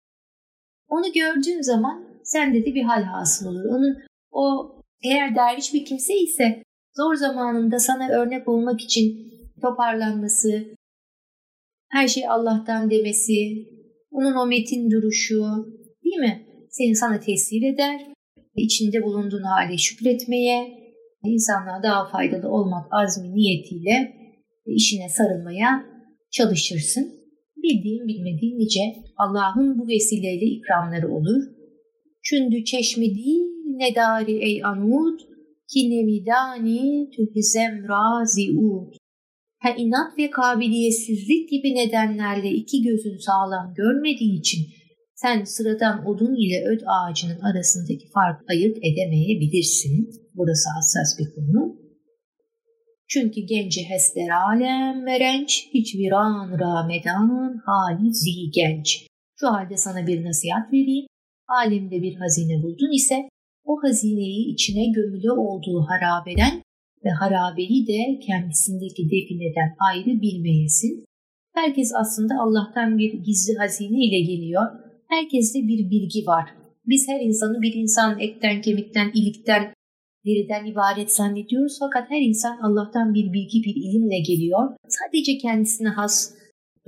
Onu 0.90 1.12
gördüğün 1.12 1.60
zaman 1.60 2.20
sende 2.24 2.66
de 2.66 2.74
bir 2.74 2.82
hal 2.82 3.02
hasıl 3.02 3.46
olur. 3.46 3.64
Onun 3.64 3.96
o 4.30 4.72
eğer 5.04 5.34
derviş 5.34 5.74
bir 5.74 5.84
kimse 5.84 6.14
ise 6.14 6.62
zor 6.96 7.14
zamanında 7.14 7.78
sana 7.78 8.08
örnek 8.08 8.48
olmak 8.48 8.80
için 8.80 9.30
toparlanması, 9.62 10.64
her 11.90 12.08
şey 12.08 12.28
Allah'tan 12.28 12.90
demesi, 12.90 13.66
onun 14.10 14.34
o 14.36 14.46
metin 14.46 14.90
duruşu 14.90 15.44
değil 16.04 16.16
mi? 16.16 16.46
Seni 16.70 16.96
sana 16.96 17.20
tesir 17.20 17.74
eder. 17.74 18.06
içinde 18.56 19.02
bulunduğun 19.02 19.42
hale 19.42 19.78
şükretmeye, 19.78 20.68
insanlığa 21.24 21.82
daha 21.82 22.08
faydalı 22.08 22.48
olmak 22.48 22.86
azmi 22.90 23.34
niyetiyle 23.34 24.12
işine 24.66 25.08
sarılmaya 25.08 25.84
çalışırsın. 26.30 27.19
Bildiğin 27.62 28.08
bilmediğin 28.08 28.58
nice 28.58 28.80
Allah'ın 29.16 29.78
bu 29.78 29.88
vesileyle 29.88 30.46
ikramları 30.46 31.08
olur. 31.14 31.42
Çündü 32.22 32.64
çeşmi 32.64 33.14
değil 33.14 33.46
ne 33.66 33.94
dari 33.94 34.32
ey 34.32 34.64
anud 34.64 35.20
ki 35.72 35.90
nemidani 35.90 37.10
tühizem 37.10 37.88
razi 37.88 38.58
ud. 38.58 38.92
Ha 39.58 39.70
inat 39.78 40.18
ve 40.18 40.30
kabiliyetsizlik 40.30 41.50
gibi 41.50 41.74
nedenlerle 41.74 42.50
iki 42.50 42.82
gözün 42.82 43.16
sağlam 43.26 43.74
görmediği 43.76 44.38
için 44.38 44.60
sen 45.14 45.44
sıradan 45.44 46.06
odun 46.06 46.34
ile 46.34 46.64
öd 46.64 46.80
ağacının 46.86 47.40
arasındaki 47.40 48.08
farkı 48.14 48.44
ayırt 48.50 48.76
edemeyebilirsin. 48.78 50.10
Burası 50.34 50.68
hassas 50.76 51.18
bir 51.18 51.34
konu. 51.34 51.79
Çünkü 53.12 53.40
genci 53.40 53.80
hester 53.88 54.28
alem 54.28 55.04
merenç, 55.04 55.68
hiç 55.74 55.94
viran 55.94 56.58
ramedan 56.60 57.60
hali 57.66 58.14
zi 58.14 58.50
genç. 58.54 59.06
Şu 59.40 59.46
halde 59.46 59.76
sana 59.76 60.06
bir 60.06 60.24
nasihat 60.24 60.72
vereyim. 60.72 61.06
Alemde 61.48 62.02
bir 62.02 62.14
hazine 62.14 62.62
buldun 62.62 62.96
ise 62.96 63.28
o 63.64 63.82
hazineyi 63.82 64.52
içine 64.52 64.92
gömülü 64.92 65.30
olduğu 65.30 65.86
harabeden 65.88 66.62
ve 67.04 67.10
harabeli 67.10 67.86
de 67.86 68.20
kendisindeki 68.26 69.04
defineden 69.04 69.70
ayrı 69.90 70.20
bilmeyesin. 70.20 71.04
Herkes 71.54 71.92
aslında 71.94 72.34
Allah'tan 72.40 72.98
bir 72.98 73.12
gizli 73.12 73.58
hazine 73.58 74.04
ile 74.06 74.20
geliyor. 74.20 74.66
Herkeste 75.08 75.58
bir 75.58 75.90
bilgi 75.90 76.26
var. 76.26 76.44
Biz 76.86 77.08
her 77.08 77.20
insanı 77.20 77.62
bir 77.62 77.74
insan 77.74 78.20
etten, 78.20 78.60
kemikten, 78.60 79.10
ilikten, 79.14 79.72
deriden 80.26 80.64
ibaret 80.66 81.12
zannediyoruz. 81.12 81.76
Fakat 81.80 82.10
her 82.10 82.20
insan 82.20 82.58
Allah'tan 82.62 83.14
bir 83.14 83.32
bilgi, 83.32 83.62
bir 83.64 83.74
ilimle 83.76 84.18
geliyor. 84.18 84.70
Sadece 84.88 85.38
kendisine 85.38 85.88
has, 85.88 86.34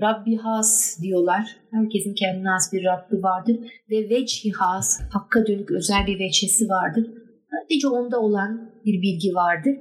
Rabbi 0.01 0.37
has 0.37 0.99
diyorlar. 1.03 1.57
Herkesin 1.70 2.14
kendine 2.14 2.49
has 2.49 2.72
bir 2.72 2.85
Rabbi 2.85 3.22
vardır. 3.22 3.57
Ve 3.91 4.11
vecih 4.11 4.53
has, 4.55 5.01
hakka 5.12 5.47
dönük 5.47 5.70
özel 5.70 6.07
bir 6.07 6.18
veçhesi 6.18 6.68
vardır. 6.68 7.07
Sadece 7.51 7.89
onda 7.89 8.20
olan 8.20 8.70
bir 8.85 9.03
bilgi 9.03 9.35
vardır. 9.35 9.74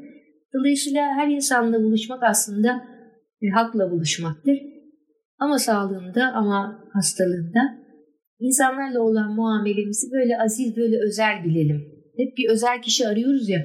Dolayısıyla 0.53 1.01
her 1.01 1.27
insanla 1.27 1.83
buluşmak 1.83 2.23
aslında 2.23 2.85
bir 3.41 3.49
hakla 3.49 3.91
buluşmaktır. 3.91 4.57
Ama 5.39 5.59
sağlığında 5.59 6.31
ama 6.33 6.79
hastalığında 6.93 7.77
insanlarla 8.39 8.99
olan 8.99 9.35
muamelemizi 9.35 10.11
böyle 10.11 10.37
aziz, 10.37 10.77
böyle 10.77 10.97
özel 11.07 11.43
bilelim. 11.43 11.90
Hep 12.21 12.37
bir 12.37 12.49
özel 12.49 12.81
kişi 12.81 13.07
arıyoruz 13.07 13.49
ya 13.49 13.59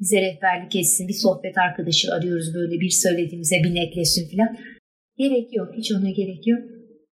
bize 0.00 0.20
rehberlik 0.20 0.76
etsin, 0.76 1.08
bir 1.08 1.18
sohbet 1.24 1.58
arkadaşı 1.58 2.14
arıyoruz 2.14 2.54
böyle 2.54 2.80
bir 2.80 2.90
söylediğimize 2.90 3.56
bir 3.64 3.74
netlesin 3.74 4.24
falan. 4.30 4.56
Gerek 5.18 5.56
yok, 5.56 5.68
hiç 5.78 5.92
ona 5.92 6.10
gerek 6.10 6.46
yok. 6.46 6.60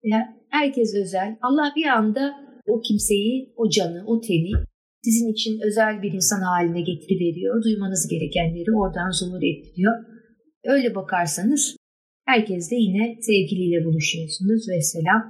Ya, 0.04 0.20
herkes 0.50 0.96
özel. 0.96 1.38
Allah 1.42 1.74
bir 1.76 1.86
anda 1.86 2.34
o 2.68 2.82
kimseyi, 2.82 3.54
o 3.58 3.70
canı, 3.70 4.04
o 4.08 4.22
teni 4.22 4.52
sizin 5.04 5.32
için 5.32 5.60
özel 5.68 6.02
bir 6.02 6.12
insan 6.14 6.42
haline 6.42 6.82
getiriveriyor. 6.82 7.64
Duymanız 7.64 8.08
gerekenleri 8.08 8.72
oradan 8.80 9.12
zuhur 9.12 9.44
ettiriyor. 9.52 9.94
Öyle 10.66 10.96
bakarsanız 10.96 11.78
herkes 12.26 12.72
de 12.72 12.76
yine 12.76 13.18
sevgiliyle 13.22 13.86
buluşuyorsunuz 13.86 14.70
ve 14.70 14.82
selam. 14.82 15.22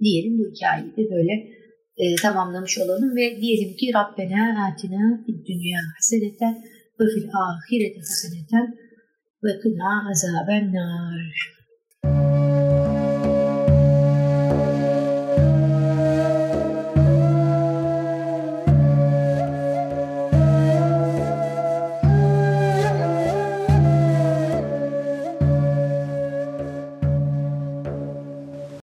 Diyelim 0.00 0.38
bu 0.38 0.44
hikayeyi 0.50 0.96
de 0.96 1.10
böyle 1.14 1.61
e, 2.02 2.14
tamamlamış 2.22 2.78
olalım 2.78 3.16
ve 3.16 3.40
diyelim 3.40 3.76
ki 3.76 3.90
Rabbena 3.94 4.66
atina 4.66 5.24
fid 5.26 5.46
dünya 5.46 5.80
haseneten 5.96 6.64
ve 7.00 7.04
fil 7.14 7.28
ahirete 7.34 7.98
haseneten 7.98 8.76
ve 9.44 9.60
kına 9.60 10.10
azaben 10.10 10.72
nar. 10.74 11.52